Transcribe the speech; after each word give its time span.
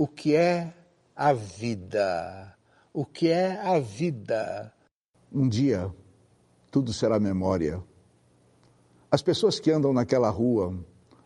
o 0.00 0.08
que 0.08 0.34
é 0.34 0.72
a 1.14 1.34
vida. 1.34 2.56
O 2.90 3.04
que 3.04 3.28
é 3.28 3.60
a 3.60 3.78
vida? 3.78 4.72
Um 5.30 5.46
dia, 5.46 5.94
tudo 6.70 6.90
será 6.90 7.20
memória. 7.20 7.84
As 9.10 9.20
pessoas 9.20 9.60
que 9.60 9.70
andam 9.70 9.92
naquela 9.92 10.30
rua, 10.30 10.74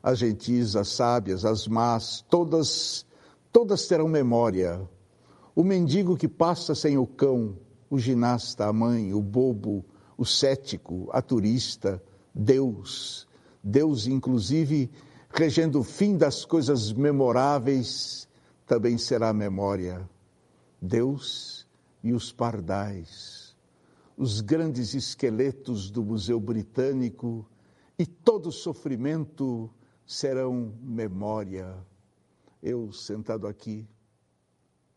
as 0.03 0.19
gentis, 0.19 0.75
as 0.75 0.89
sábias, 0.89 1.45
as 1.45 1.69
más, 1.69 2.25
todas, 2.29 3.07
todas 3.53 3.87
terão 3.87 4.09
memória. 4.09 4.81
O 5.55 5.63
mendigo 5.63 6.17
que 6.17 6.27
passa 6.27 6.75
sem 6.75 6.99
o 6.99 7.07
cão, 7.07 7.57
o 7.89 7.97
ginasta, 7.97 8.67
a 8.67 8.73
mãe, 8.73 9.15
o 9.15 9.23
bobo, 9.23 9.85
o 10.19 10.25
cético, 10.25 11.09
a 11.13 11.23
turista, 11.23 12.03
Deus. 12.35 13.29
Deus, 13.63 14.09
inclusive, 14.09 14.91
regendo 15.31 15.79
o 15.79 15.85
fim 15.85 16.17
das 16.17 16.45
coisas 16.45 16.93
memoráveis 16.93 18.27
também 18.67 18.99
será 18.99 19.29
a 19.31 19.35
memória. 19.35 20.09
Deus 20.81 21.67
e 22.03 22.13
os 22.13 22.31
pardais, 22.31 23.57
os 24.17 24.41
grandes 24.41 24.95
esqueletos 24.95 25.91
do 25.91 26.05
Museu 26.05 26.39
Britânico 26.39 27.49
e 27.99 28.05
todo 28.05 28.53
sofrimento 28.53 29.71
serão 30.07 30.75
memória. 30.83 31.75
Eu, 32.63 32.93
sentado 32.93 33.47
aqui, 33.47 33.89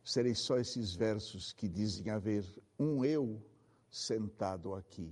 serei 0.04 0.36
só 0.36 0.58
esses 0.58 0.94
versos 0.96 1.54
que 1.54 1.68
dizem 1.68 2.10
haver 2.10 2.46
um 2.78 3.04
eu 3.04 3.42
sentado 3.90 4.74
aqui. 4.74 5.12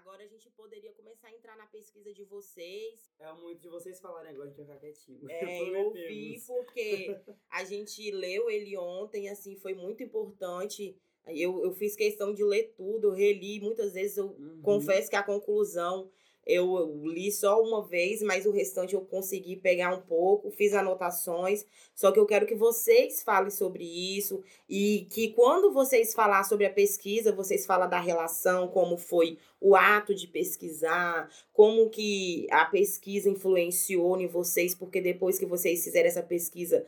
Agora 0.00 0.24
a 0.24 0.26
gente 0.26 0.48
poderia 0.50 0.92
começar 0.94 1.28
a 1.28 1.32
entrar 1.32 1.56
na 1.58 1.66
pesquisa 1.66 2.10
de 2.14 2.24
vocês. 2.24 3.12
É 3.18 3.30
muito 3.34 3.60
de 3.60 3.68
vocês 3.68 4.00
falarem 4.00 4.30
agora, 4.30 4.46
a 4.46 4.48
gente 4.48 4.56
vai 4.56 4.66
ficar 4.66 4.80
quietinho. 4.80 5.30
É, 5.30 5.40
eu 5.60 5.84
ouvi 5.84 6.42
porque 6.46 7.20
a 7.50 7.64
gente 7.64 8.10
leu 8.10 8.48
ele 8.48 8.78
ontem, 8.78 9.28
assim, 9.28 9.56
foi 9.56 9.74
muito 9.74 10.02
importante. 10.02 10.96
Eu, 11.26 11.62
eu 11.62 11.74
fiz 11.74 11.94
questão 11.94 12.32
de 12.32 12.42
ler 12.42 12.72
tudo, 12.74 13.08
eu 13.08 13.12
reli 13.12 13.60
muitas 13.60 13.92
vezes, 13.92 14.16
eu 14.16 14.28
uhum. 14.28 14.62
confesso 14.62 15.10
que 15.10 15.16
a 15.16 15.22
conclusão 15.22 16.10
eu 16.50 17.00
li 17.04 17.30
só 17.30 17.60
uma 17.62 17.86
vez, 17.86 18.22
mas 18.22 18.44
o 18.44 18.50
restante 18.50 18.94
eu 18.94 19.00
consegui 19.02 19.56
pegar 19.56 19.94
um 19.94 20.00
pouco, 20.00 20.50
fiz 20.50 20.74
anotações. 20.74 21.64
Só 21.94 22.10
que 22.10 22.18
eu 22.18 22.26
quero 22.26 22.46
que 22.46 22.54
vocês 22.54 23.22
falem 23.22 23.50
sobre 23.50 23.84
isso 23.84 24.42
e 24.68 25.06
que 25.10 25.28
quando 25.28 25.72
vocês 25.72 26.12
falar 26.12 26.42
sobre 26.44 26.66
a 26.66 26.72
pesquisa, 26.72 27.32
vocês 27.32 27.64
falam 27.64 27.88
da 27.88 28.00
relação, 28.00 28.68
como 28.68 28.96
foi 28.96 29.38
o 29.60 29.76
ato 29.76 30.14
de 30.14 30.26
pesquisar, 30.26 31.30
como 31.52 31.88
que 31.90 32.46
a 32.50 32.64
pesquisa 32.64 33.28
influenciou 33.28 34.20
em 34.20 34.26
vocês, 34.26 34.74
porque 34.74 35.00
depois 35.00 35.38
que 35.38 35.46
vocês 35.46 35.84
fizeram 35.84 36.08
essa 36.08 36.22
pesquisa, 36.22 36.84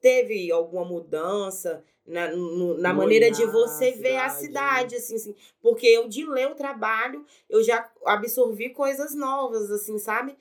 teve 0.00 0.50
alguma 0.52 0.84
mudança 0.84 1.82
na, 2.10 2.28
no, 2.28 2.76
na 2.78 2.92
maneira 2.92 3.30
de 3.30 3.46
você 3.46 3.92
ver 3.92 4.18
a 4.18 4.28
cidade, 4.28 4.96
assim, 4.96 5.14
assim, 5.14 5.36
porque 5.62 5.86
eu 5.86 6.08
de 6.08 6.26
ler 6.26 6.48
o 6.48 6.56
trabalho, 6.56 7.24
eu 7.48 7.62
já 7.62 7.88
absorvi 8.04 8.70
coisas 8.70 9.14
novas, 9.14 9.70
assim, 9.70 9.96
sabe? 9.98 10.36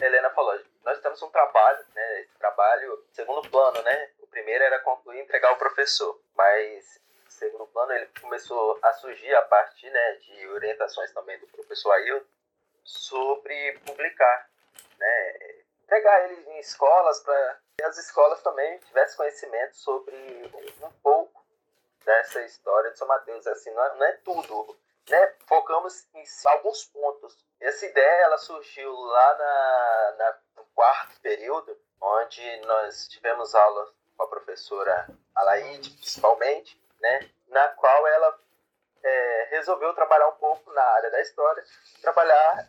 Helena 0.00 0.30
falou, 0.30 0.58
nós 0.84 1.00
temos 1.00 1.20
um 1.22 1.30
trabalho, 1.30 1.84
né, 1.94 2.20
esse 2.20 2.38
trabalho, 2.38 3.04
segundo 3.12 3.48
plano, 3.50 3.82
né, 3.82 4.10
o 4.20 4.26
primeiro 4.26 4.62
era 4.62 4.78
concluir 4.80 5.18
e 5.18 5.22
entregar 5.22 5.48
ao 5.48 5.56
professor, 5.56 6.20
mas 6.36 7.00
segundo 7.28 7.66
plano 7.66 7.92
ele 7.92 8.08
começou 8.20 8.78
a 8.82 8.92
surgir 8.92 9.34
a 9.34 9.42
partir, 9.42 9.90
né, 9.90 10.12
de 10.16 10.46
orientações 10.48 11.10
também 11.12 11.38
do 11.38 11.46
professor 11.48 11.90
Ailton 11.92 12.26
sobre 12.84 13.78
publicar, 13.84 14.50
né, 14.98 15.65
pegar 15.86 16.24
eles 16.24 16.46
em 16.46 16.58
escolas 16.58 17.20
para 17.20 17.58
que 17.76 17.84
as 17.84 17.98
escolas 17.98 18.42
também 18.42 18.78
tivessem 18.80 19.16
conhecimento 19.16 19.76
sobre 19.76 20.16
um 20.82 20.90
pouco 21.02 21.44
dessa 22.04 22.42
história 22.42 22.90
de 22.90 22.98
São 22.98 23.06
Mateus. 23.06 23.46
Assim, 23.46 23.70
não 23.72 23.84
é, 23.84 23.94
não 23.96 24.06
é 24.06 24.12
tudo, 24.24 24.78
né? 25.08 25.34
Focamos 25.46 26.06
em 26.14 26.24
alguns 26.46 26.84
pontos. 26.84 27.36
Essa 27.60 27.86
ideia 27.86 28.24
ela 28.24 28.38
surgiu 28.38 28.92
lá 28.92 29.38
na, 29.38 30.14
na, 30.18 30.38
no 30.56 30.64
quarto 30.74 31.20
período, 31.20 31.78
onde 32.00 32.60
nós 32.66 33.08
tivemos 33.08 33.54
aulas 33.54 33.90
com 34.16 34.22
a 34.22 34.28
professora 34.28 35.06
Alaide, 35.34 35.90
principalmente, 35.90 36.80
né? 37.00 37.30
na 37.48 37.68
qual 37.68 38.06
ela 38.06 38.38
é, 39.02 39.48
resolveu 39.50 39.94
trabalhar 39.94 40.28
um 40.28 40.36
pouco 40.36 40.72
na 40.72 40.82
área 40.82 41.10
da 41.10 41.20
história, 41.20 41.62
trabalhar 42.02 42.68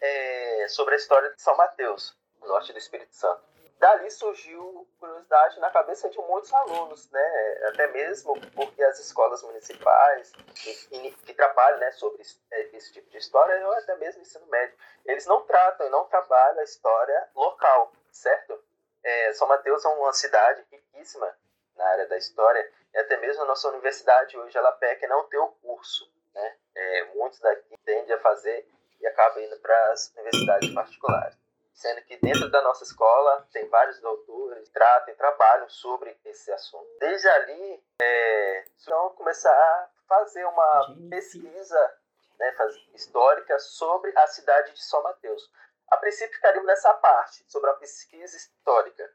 é, 0.00 0.66
sobre 0.68 0.94
a 0.94 0.96
história 0.96 1.30
de 1.30 1.42
São 1.42 1.56
Mateus 1.56 2.16
norte 2.46 2.72
do 2.72 2.78
Espírito 2.78 3.14
Santo. 3.14 3.42
Dali 3.82 4.08
surgiu 4.12 4.86
curiosidade 5.00 5.58
na 5.58 5.68
cabeça 5.68 6.08
de 6.08 6.16
muitos 6.18 6.54
alunos, 6.54 7.10
né? 7.10 7.58
até 7.66 7.88
mesmo 7.88 8.40
porque 8.54 8.80
as 8.84 9.00
escolas 9.00 9.42
municipais 9.42 10.30
que, 10.54 11.10
que 11.10 11.34
trabalham 11.34 11.80
né, 11.80 11.90
sobre 11.90 12.22
é, 12.52 12.76
esse 12.76 12.92
tipo 12.92 13.10
de 13.10 13.18
história, 13.18 13.66
ou 13.66 13.72
até 13.72 13.96
mesmo 13.96 14.22
ensino 14.22 14.46
médio, 14.46 14.76
eles 15.04 15.26
não 15.26 15.42
tratam 15.42 15.84
e 15.84 15.90
não 15.90 16.04
trabalham 16.04 16.60
a 16.60 16.62
história 16.62 17.28
local, 17.34 17.92
certo? 18.12 18.56
É, 19.02 19.32
São 19.32 19.48
Mateus 19.48 19.84
é 19.84 19.88
uma 19.88 20.12
cidade 20.12 20.64
riquíssima 20.70 21.36
na 21.74 21.84
área 21.84 22.06
da 22.06 22.16
história, 22.16 22.72
e 22.94 22.98
até 22.98 23.16
mesmo 23.16 23.42
a 23.42 23.46
nossa 23.46 23.68
universidade 23.68 24.38
hoje 24.38 24.56
ela 24.56 24.70
peca 24.70 25.08
não 25.08 25.24
ter 25.28 25.38
o 25.38 25.48
curso. 25.60 26.08
Né? 26.32 26.56
É, 26.76 27.04
muitos 27.16 27.40
daqui 27.40 27.76
tendem 27.84 28.14
a 28.14 28.20
fazer 28.20 28.64
e 29.00 29.06
acabam 29.08 29.42
indo 29.42 29.58
para 29.58 29.90
as 29.90 30.14
universidades 30.14 30.72
particulares 30.72 31.41
sendo 31.72 32.02
que 32.02 32.16
dentro 32.18 32.50
da 32.50 32.62
nossa 32.62 32.84
escola 32.84 33.46
tem 33.52 33.68
vários 33.68 34.00
doutores 34.00 34.68
que 34.68 34.74
tratam 34.74 35.12
e 35.12 35.16
trabalham 35.16 35.68
sobre 35.68 36.18
esse 36.24 36.52
assunto. 36.52 36.88
Desde 36.98 37.28
ali, 37.28 37.84
é, 38.00 38.64
então 38.80 39.10
começar 39.10 39.50
a 39.50 39.90
fazer 40.06 40.44
uma 40.44 40.96
pesquisa 41.10 41.98
né, 42.38 42.54
histórica 42.94 43.58
sobre 43.58 44.12
a 44.16 44.26
cidade 44.26 44.72
de 44.72 44.82
São 44.82 45.02
Mateus. 45.02 45.50
A 45.90 45.96
princípio 45.96 46.34
ficaríamos 46.34 46.66
nessa 46.66 46.92
parte, 46.94 47.44
sobre 47.50 47.70
a 47.70 47.74
pesquisa 47.74 48.36
histórica, 48.36 49.10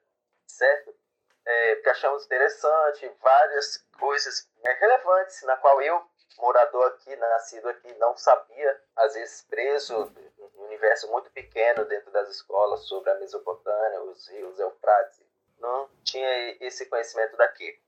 certo? 0.45 0.95
É, 1.45 1.75
porque 1.75 1.89
achamos 1.89 2.25
interessante 2.25 3.09
várias 3.21 3.77
coisas 3.99 4.49
né, 4.63 4.71
relevantes, 4.73 5.41
na 5.43 5.55
qual 5.57 5.81
eu, 5.81 6.05
morador 6.37 6.87
aqui, 6.87 7.15
nascido 7.15 7.69
aqui, 7.69 7.93
não 7.95 8.15
sabia, 8.15 8.83
às 8.95 9.13
vezes 9.13 9.43
preso 9.43 10.13
universo 10.87 11.11
muito 11.11 11.29
pequeno 11.31 11.85
dentro 11.85 12.11
das 12.11 12.29
escolas 12.29 12.87
sobre 12.87 13.09
a 13.09 13.15
Mesopotâmia, 13.15 14.01
os 14.03 14.27
rios 14.29 14.57
Eufrates. 14.59 15.21
Não 15.59 15.89
tinha 16.03 16.57
esse 16.61 16.85
conhecimento 16.85 17.35
daqui. 17.35 17.79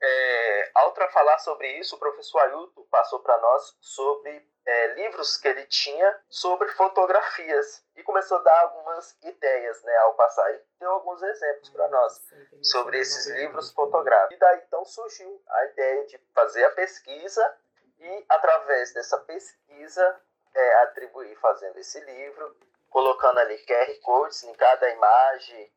É, 0.00 0.70
ao 0.74 0.94
falar 1.10 1.38
sobre 1.38 1.78
isso, 1.78 1.96
o 1.96 1.98
professor 1.98 2.40
Ailton 2.40 2.84
passou 2.90 3.20
para 3.20 3.38
nós 3.38 3.76
sobre 3.80 4.46
é, 4.66 4.94
livros 4.94 5.36
que 5.36 5.48
ele 5.48 5.64
tinha 5.66 6.20
sobre 6.28 6.68
fotografias 6.68 7.84
e 7.94 8.02
começou 8.02 8.38
a 8.38 8.42
dar 8.42 8.60
algumas 8.60 9.16
ideias 9.22 9.82
né, 9.82 9.96
ao 9.98 10.14
passar. 10.14 10.50
E 10.54 10.60
deu 10.78 10.90
alguns 10.90 11.22
exemplos 11.22 11.70
para 11.70 11.88
nós 11.88 12.20
sobre 12.62 12.98
esses 12.98 13.26
livros 13.28 13.72
fotográficos. 13.72 14.36
E 14.36 14.38
daí 14.40 14.62
então 14.66 14.84
surgiu 14.84 15.42
a 15.48 15.64
ideia 15.66 16.06
de 16.06 16.18
fazer 16.34 16.64
a 16.64 16.70
pesquisa 16.72 17.58
e, 17.98 18.24
através 18.28 18.92
dessa 18.92 19.18
pesquisa, 19.18 20.20
é, 20.56 20.74
atribuir 20.82 21.36
fazendo 21.36 21.78
esse 21.78 22.00
livro, 22.00 22.56
colocando 22.88 23.38
ali 23.38 23.58
QR 23.66 24.00
codes 24.00 24.42
em 24.42 24.54
cada 24.54 24.88
imagem 24.90 25.72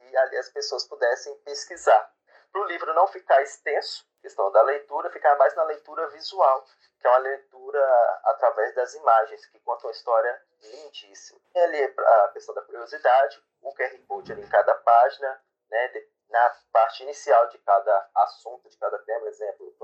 e 0.00 0.16
ali 0.16 0.36
as 0.36 0.48
pessoas 0.48 0.84
pudessem 0.86 1.36
pesquisar. 1.38 2.12
Para 2.50 2.60
o 2.60 2.64
livro 2.64 2.92
não 2.94 3.06
ficar 3.06 3.42
extenso, 3.42 4.06
questão 4.20 4.50
da 4.50 4.62
leitura, 4.62 5.10
ficar 5.10 5.36
mais 5.36 5.54
na 5.54 5.64
leitura 5.64 6.08
visual, 6.08 6.64
que 7.00 7.06
é 7.06 7.10
uma 7.10 7.18
leitura 7.18 8.20
através 8.24 8.74
das 8.74 8.94
imagens, 8.94 9.46
que 9.46 9.60
conta 9.60 9.86
uma 9.86 9.92
história 9.92 10.42
lindíssima. 10.62 11.40
E 11.54 11.58
ali 11.58 11.84
a 11.84 12.28
questão 12.32 12.54
da 12.54 12.62
curiosidade, 12.62 13.42
o 13.60 13.74
QR 13.74 13.98
Code 14.06 14.32
ali 14.32 14.42
em 14.42 14.48
cada 14.48 14.74
página, 14.74 15.40
né, 15.70 15.92
na 16.28 16.56
parte 16.72 17.02
inicial 17.02 17.48
de 17.48 17.58
cada 17.58 18.10
assunto, 18.16 18.68
de 18.68 18.76
cada 18.78 18.98
tema, 19.00 19.28
exemplo, 19.28 19.74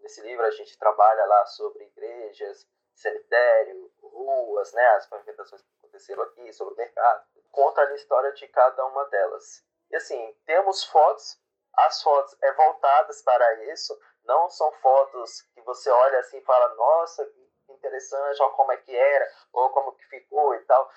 nesse 0.00 0.20
livro 0.22 0.44
a 0.44 0.50
gente 0.50 0.76
trabalha 0.78 1.24
lá 1.26 1.46
sobre 1.46 1.84
igrejas, 1.84 2.66
cemitério, 2.98 3.90
ruas, 4.02 4.72
né, 4.72 4.86
as 4.90 5.06
pavimentações 5.06 5.62
que 5.62 5.68
aconteceram 5.78 6.22
aqui, 6.24 6.52
sobre 6.52 6.74
o 6.74 6.76
mercado. 6.76 7.24
Conta 7.50 7.82
a 7.82 7.94
história 7.94 8.32
de 8.32 8.46
cada 8.48 8.84
uma 8.86 9.04
delas. 9.06 9.64
E 9.90 9.96
assim, 9.96 10.36
temos 10.44 10.84
fotos, 10.84 11.40
as 11.74 12.02
fotos 12.02 12.36
é 12.42 12.52
voltadas 12.52 13.22
para 13.22 13.64
isso, 13.72 13.98
não 14.24 14.50
são 14.50 14.70
fotos 14.72 15.42
que 15.54 15.60
você 15.62 15.90
olha 15.90 16.18
assim 16.18 16.38
e 16.38 16.44
fala, 16.44 16.74
nossa, 16.74 17.24
que 17.24 17.48
interessante, 17.72 18.42
olha 18.42 18.52
como 18.52 18.72
é 18.72 18.76
que 18.76 18.94
era, 18.94 19.32
ou 19.52 19.70
como 19.70 19.92
que 19.92 20.04
ficou 20.06 20.54
e 20.54 20.60
tal. 20.64 20.90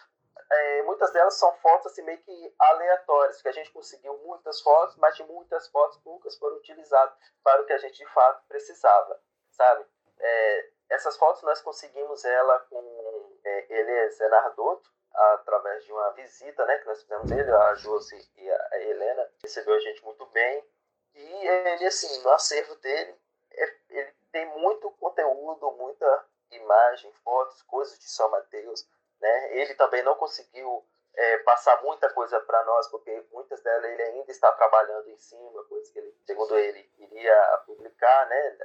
é, 0.51 0.83
muitas 0.83 1.12
delas 1.13 1.36
são 1.36 1.53
fotos 1.57 1.92
assim, 1.92 2.01
meio 2.01 2.21
que 2.24 2.56
aleatórias, 2.59 3.42
que 3.42 3.48
a 3.48 3.53
gente 3.53 3.71
conseguiu 3.71 4.18
muitas 4.19 4.62
fotos, 4.62 4.95
mas 4.98 5.15
de 5.15 5.24
muitas 5.24 5.68
fotos 5.69 5.98
poucas 6.00 6.38
foram 6.38 6.57
utilizadas 6.57 7.15
para 7.44 7.62
o 7.62 7.65
que 7.65 7.74
a 7.74 7.77
gente 7.77 7.98
de 7.98 8.13
fato 8.13 8.45
precisava, 8.48 9.21
sabe? 9.51 9.86
É, 10.21 10.69
essas 10.89 11.18
fotos 11.18 11.41
nós 11.44 11.62
conseguimos 11.62 12.23
ela 12.23 12.59
com 12.69 13.38
é, 13.44 13.73
Eliezer 13.73 14.29
Nardotto, 14.29 14.89
através 15.13 15.83
de 15.83 15.91
uma 15.91 16.12
visita 16.12 16.65
né, 16.65 16.77
que 16.77 16.88
nós 16.88 17.01
fizemos 17.01 17.31
ele, 17.31 17.51
a 17.51 17.75
Josi 17.75 18.29
e 18.38 18.51
a 18.51 18.79
Helena, 18.79 19.29
recebeu 19.41 19.73
a 19.73 19.79
gente 19.79 20.03
muito 20.03 20.25
bem. 20.27 20.63
E 21.13 21.47
ele, 21.47 21.85
assim, 21.85 22.21
no 22.21 22.29
acervo 22.29 22.75
dele, 22.75 23.15
é, 23.51 23.75
ele 23.89 24.13
tem 24.31 24.45
muito 24.57 24.89
conteúdo, 24.91 25.71
muita 25.71 26.25
imagem, 26.51 27.12
fotos, 27.24 27.62
coisas 27.63 27.97
de 28.00 28.09
São 28.09 28.29
Mateus. 28.29 28.88
Né? 29.19 29.57
Ele 29.57 29.74
também 29.75 30.03
não 30.03 30.15
conseguiu 30.15 30.85
é, 31.13 31.38
passar 31.39 31.81
muita 31.83 32.09
coisa 32.13 32.39
para 32.41 32.63
nós, 32.63 32.88
porque 32.88 33.25
muitas 33.31 33.62
delas 33.62 33.91
ele 33.91 34.01
ainda 34.01 34.31
está 34.31 34.51
trabalhando 34.53 35.09
em 35.09 35.17
cima, 35.17 35.63
coisas 35.65 35.89
que 35.91 36.00
ele, 36.00 36.15
segundo 36.25 36.57
ele, 36.57 36.89
iria 36.97 37.63
publicar, 37.65 38.27
né? 38.27 38.57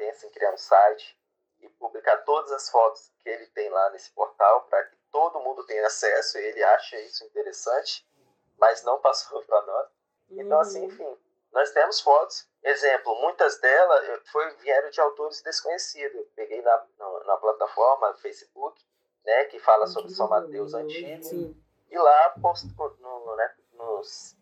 Pensa 0.00 0.26
em 0.26 0.30
criar 0.30 0.54
um 0.54 0.56
site 0.56 1.14
e 1.60 1.68
publicar 1.68 2.16
todas 2.24 2.50
as 2.52 2.70
fotos 2.70 3.12
que 3.18 3.28
ele 3.28 3.46
tem 3.48 3.68
lá 3.68 3.90
nesse 3.90 4.10
portal 4.12 4.62
para 4.62 4.82
que 4.84 4.96
todo 5.12 5.40
mundo 5.40 5.62
tenha 5.66 5.86
acesso 5.86 6.38
e 6.38 6.42
ele 6.42 6.64
acha 6.64 6.98
isso 7.00 7.22
interessante, 7.26 8.08
mas 8.56 8.82
não 8.82 8.98
passou 8.98 9.42
para 9.44 9.60
nós. 9.60 9.88
Então, 10.30 10.58
assim, 10.58 10.80
uhum. 10.80 10.86
enfim, 10.86 11.18
nós 11.52 11.70
temos 11.72 12.00
fotos. 12.00 12.48
Exemplo, 12.62 13.14
muitas 13.20 13.60
delas 13.60 14.22
foi, 14.32 14.54
vieram 14.54 14.88
de 14.88 15.02
autores 15.02 15.42
desconhecidos. 15.42 16.26
peguei 16.34 16.62
na, 16.62 16.86
na, 16.98 17.24
na, 17.24 17.36
plataforma 17.36 18.14
Facebook, 18.14 18.82
né, 19.22 19.44
que 19.44 19.58
fala 19.58 19.86
sobre 19.86 20.12
São 20.12 20.30
Mateus 20.30 20.72
Antigo. 20.72 21.22
Sim. 21.22 21.62
E 21.90 21.98
lá, 21.98 22.34
post, 22.40 22.66
no, 23.00 23.36
né, 23.36 23.54
nos, 23.74 24.34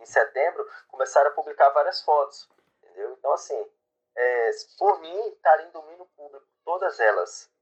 em 0.00 0.06
setembro, 0.06 0.68
começaram 0.88 1.30
a 1.30 1.34
publicar 1.34 1.70
várias 1.70 2.02
fotos. 2.02 2.48
Entendeu? 2.82 3.12
Então, 3.12 3.32
assim, 3.32 3.64
é, 4.16 4.50
por 4.78 5.00
mim, 5.00 5.28
estaria 5.28 5.66
em 5.66 5.70
domínio 5.70 6.06
público, 6.16 6.46
todas 6.64 6.98
elas 7.00 7.52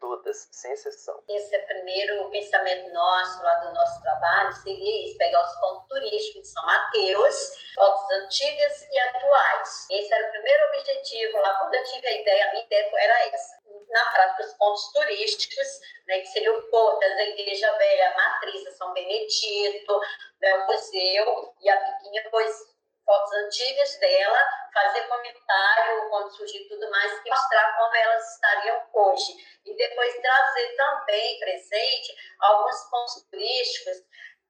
todas, 0.00 0.48
sem 0.50 0.72
exceção. 0.72 1.22
Esse 1.28 1.54
é 1.54 1.58
o 1.58 1.66
primeiro 1.66 2.30
pensamento 2.30 2.92
nosso, 2.92 3.42
lá 3.42 3.54
do 3.56 3.74
nosso 3.74 4.00
trabalho, 4.02 4.52
seria 4.52 5.04
isso, 5.04 5.18
pegar 5.18 5.42
os 5.42 5.60
pontos 5.60 5.88
turísticos 5.88 6.42
de 6.42 6.48
São 6.48 6.64
Mateus, 6.64 7.74
fotos 7.74 8.10
antigas 8.12 8.88
e 8.90 8.98
atuais. 8.98 9.86
Esse 9.90 10.12
era 10.12 10.28
o 10.28 10.30
primeiro 10.30 10.68
objetivo 10.68 11.38
lá, 11.38 11.54
quando 11.58 11.74
eu 11.74 11.84
tive 11.84 12.06
a 12.06 12.20
ideia, 12.20 12.46
a 12.46 12.50
minha 12.52 12.64
ideia 12.64 12.90
era 12.94 13.26
essa. 13.28 13.58
Na 13.90 14.04
prática, 14.12 14.44
os 14.44 14.54
pontos 14.54 14.92
turísticos, 14.92 15.80
né, 16.06 16.20
que 16.20 16.26
seria 16.26 16.52
o 16.52 16.62
Porto, 16.70 17.02
a 17.02 17.24
Igreja 17.24 17.72
Velha, 17.72 18.10
a 18.10 18.16
Matriz 18.16 18.76
São 18.76 18.92
Benedito, 18.92 20.00
né, 20.40 20.54
o 20.54 20.66
museu 20.66 21.54
e 21.60 21.70
a 21.70 21.76
Piquinha, 21.76 22.28
pois 22.30 22.77
fotos 23.08 23.32
antigas 23.32 23.98
dela, 23.98 24.46
fazer 24.74 25.08
comentário 25.08 26.10
quando 26.10 26.30
surgir 26.36 26.68
tudo 26.68 26.90
mais 26.90 27.10
e 27.24 27.30
mostrar 27.30 27.74
como 27.78 27.96
elas 27.96 28.34
estariam 28.34 28.86
hoje. 28.92 29.32
E 29.64 29.74
depois 29.74 30.14
trazer 30.20 30.76
também 30.76 31.38
presente 31.38 32.14
alguns 32.38 32.90
pontos 32.90 33.24
turísticos 33.30 33.96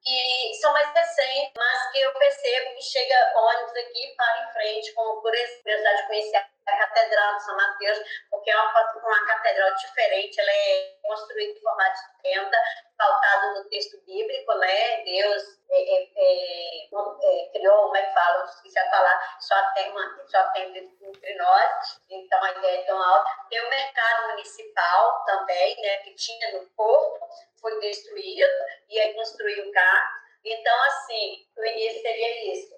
que 0.03 0.55
são 0.61 0.73
mais 0.73 0.93
recentes, 0.93 1.53
mas 1.57 1.93
que 1.93 2.01
eu 2.01 2.13
percebo 2.15 2.75
que 2.75 2.83
chega 2.83 3.33
ônibus 3.37 3.77
aqui 3.77 4.15
para 4.17 4.43
em 4.43 4.53
frente, 4.53 4.93
como 4.93 5.23
por 5.23 5.35
exemplo, 5.35 5.97
de 5.97 6.07
conhecer 6.07 6.37
a 6.69 6.77
Catedral 6.77 7.37
de 7.37 7.45
São 7.45 7.57
Mateus, 7.57 7.99
porque 8.31 8.51
é 8.51 8.57
uma, 8.57 8.93
uma 8.97 9.27
catedral 9.27 9.75
diferente, 9.75 10.41
ela 10.41 10.51
é 10.51 10.99
construída 11.03 11.53
em 11.53 11.61
formato 11.61 11.99
de 12.01 12.23
tenda, 12.23 12.59
pautado 12.97 13.55
no 13.55 13.69
texto 13.69 14.01
bíblico, 14.05 14.55
né? 14.55 15.03
Deus 15.05 15.43
é, 15.71 15.81
é, 15.81 16.09
é, 16.17 16.85
é, 16.85 17.49
criou, 17.53 17.83
como 17.83 17.97
é 17.97 18.03
que 18.03 18.15
fala, 18.15 18.45
esqueci 18.45 18.79
a 18.79 18.91
falar, 18.91 19.37
só 19.41 19.71
tem, 19.75 19.91
uma, 19.91 20.25
só 20.27 20.43
tem 20.51 20.77
entre 20.77 21.35
nós, 21.37 22.01
então 22.11 22.43
a 22.43 22.51
ideia 22.53 22.81
é 22.81 22.85
tão 22.85 23.03
alta. 23.03 23.31
Tem 23.49 23.61
o 23.65 23.71
mercado 23.71 24.29
municipal 24.31 25.25
também, 25.25 25.81
né? 25.81 25.97
Que 25.99 26.15
tinha 26.15 26.59
no 26.59 26.67
Porto, 26.71 27.21
foi 27.61 27.79
destruído, 27.81 28.49
e 28.89 28.99
aí 28.99 29.15
construiu 29.15 29.71
cá. 29.73 30.11
Então, 30.45 30.83
assim, 30.85 31.47
o 31.57 31.65
início 31.65 32.01
seria 32.03 32.53
isso. 32.53 32.78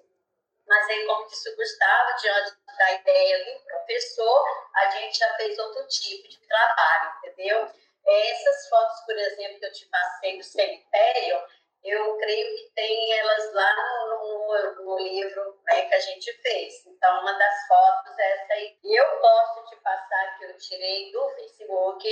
Mas 0.71 0.87
aí, 0.87 1.05
como 1.05 1.27
disse 1.27 1.49
o 1.49 1.55
Gustavo, 1.57 2.15
diante 2.15 2.53
da 2.77 2.91
ideia 2.93 3.43
do 3.43 3.59
professor, 3.65 4.45
a 4.73 4.89
gente 4.91 5.19
já 5.19 5.35
fez 5.35 5.59
outro 5.59 5.85
tipo 5.89 6.29
de 6.29 6.47
trabalho, 6.47 7.13
entendeu? 7.17 7.69
Essas 8.07 8.69
fotos, 8.69 9.01
por 9.01 9.17
exemplo, 9.17 9.59
que 9.59 9.65
eu 9.65 9.71
te 9.73 9.85
passei 9.87 10.37
do 10.37 10.43
cemitério, 10.45 11.43
eu 11.83 12.17
creio 12.19 12.55
que 12.55 12.71
tem 12.73 13.19
elas 13.19 13.53
lá 13.53 13.75
no, 13.75 14.17
no, 14.17 14.85
no, 14.85 14.99
livro 14.99 15.59
né, 15.65 15.89
que 15.89 15.93
a 15.93 15.99
gente 15.99 16.31
fez. 16.41 16.85
Então, 16.85 17.19
uma 17.19 17.33
das 17.33 17.67
fotos 17.67 18.17
é 18.17 18.31
essa 18.31 18.53
aí. 18.53 18.77
E 18.81 18.95
eu 18.95 19.19
posso 19.19 19.65
te 19.65 19.75
passar 19.81 20.37
que 20.37 20.45
eu 20.45 20.57
tirei 20.57 21.11
do 21.11 21.29
Facebook, 21.31 22.07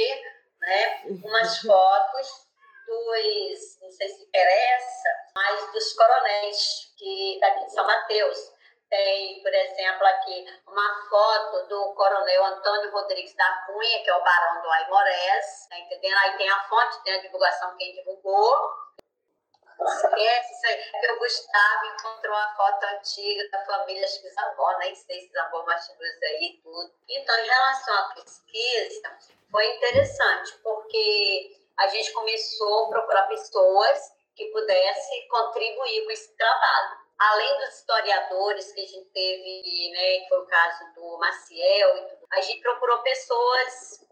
né, 0.60 1.04
umas 1.06 1.60
fotos 1.60 2.49
dos, 2.90 3.80
não 3.82 3.92
sei 3.92 4.10
se 4.10 4.24
interessa, 4.24 5.10
mas 5.36 5.72
dos 5.72 5.94
coronéis 5.94 6.94
que 6.98 7.38
daqui 7.40 7.66
de 7.66 7.74
São 7.74 7.86
Mateus. 7.86 8.60
Tem, 8.90 9.40
por 9.44 9.54
exemplo, 9.54 10.04
aqui 10.08 10.48
uma 10.66 11.08
foto 11.08 11.68
do 11.68 11.94
coronel 11.94 12.46
Antônio 12.46 12.92
Rodrigues 12.92 13.36
da 13.36 13.64
Cunha, 13.68 14.04
que 14.04 14.10
é 14.10 14.16
o 14.16 14.24
barão 14.24 14.64
do 14.64 14.72
Aimorés, 14.72 15.68
tá 15.70 15.78
entendendo? 15.78 16.18
Aí 16.18 16.38
tem 16.38 16.50
a 16.50 16.68
fonte, 16.68 17.04
tem 17.04 17.14
a 17.14 17.22
divulgação, 17.22 17.78
quem 17.78 17.94
divulgou. 17.94 18.90
Esquece 19.80 20.54
isso 20.54 20.68
aí. 20.68 21.12
O 21.12 21.20
Gustavo 21.20 21.86
encontrou 21.86 22.36
a 22.36 22.56
foto 22.56 22.84
antiga 22.86 23.48
da 23.52 23.64
família 23.64 24.08
Xizambó, 24.08 24.78
nem 24.80 24.96
sei 24.96 25.22
se 25.22 25.32
Zambó 25.32 25.64
Martins 25.66 25.96
aí 26.24 26.46
e 26.46 26.62
tudo. 26.62 26.92
Então, 27.08 27.38
em 27.38 27.48
relação 27.48 27.96
à 27.96 28.14
pesquisa, 28.16 29.18
foi 29.52 29.68
interessante, 29.76 30.58
porque 30.64 31.60
a 31.80 31.88
gente 31.88 32.12
começou 32.12 32.86
a 32.86 32.90
procurar 32.90 33.28
pessoas 33.28 34.12
que 34.36 34.46
pudessem 34.52 35.28
contribuir 35.30 36.06
com 36.06 36.12
esse 36.12 36.36
trabalho. 36.36 36.98
Além 37.18 37.58
dos 37.58 37.76
historiadores 37.76 38.72
que 38.72 38.82
a 38.82 38.86
gente 38.86 39.10
teve, 39.12 39.92
né, 39.92 40.20
que 40.20 40.30
foi 40.30 40.40
o 40.40 40.46
caso 40.46 40.94
do 40.94 41.18
Maciel, 41.18 42.18
a 42.32 42.42
gente 42.42 42.62
procurou 42.62 43.00
pessoas, 43.00 44.06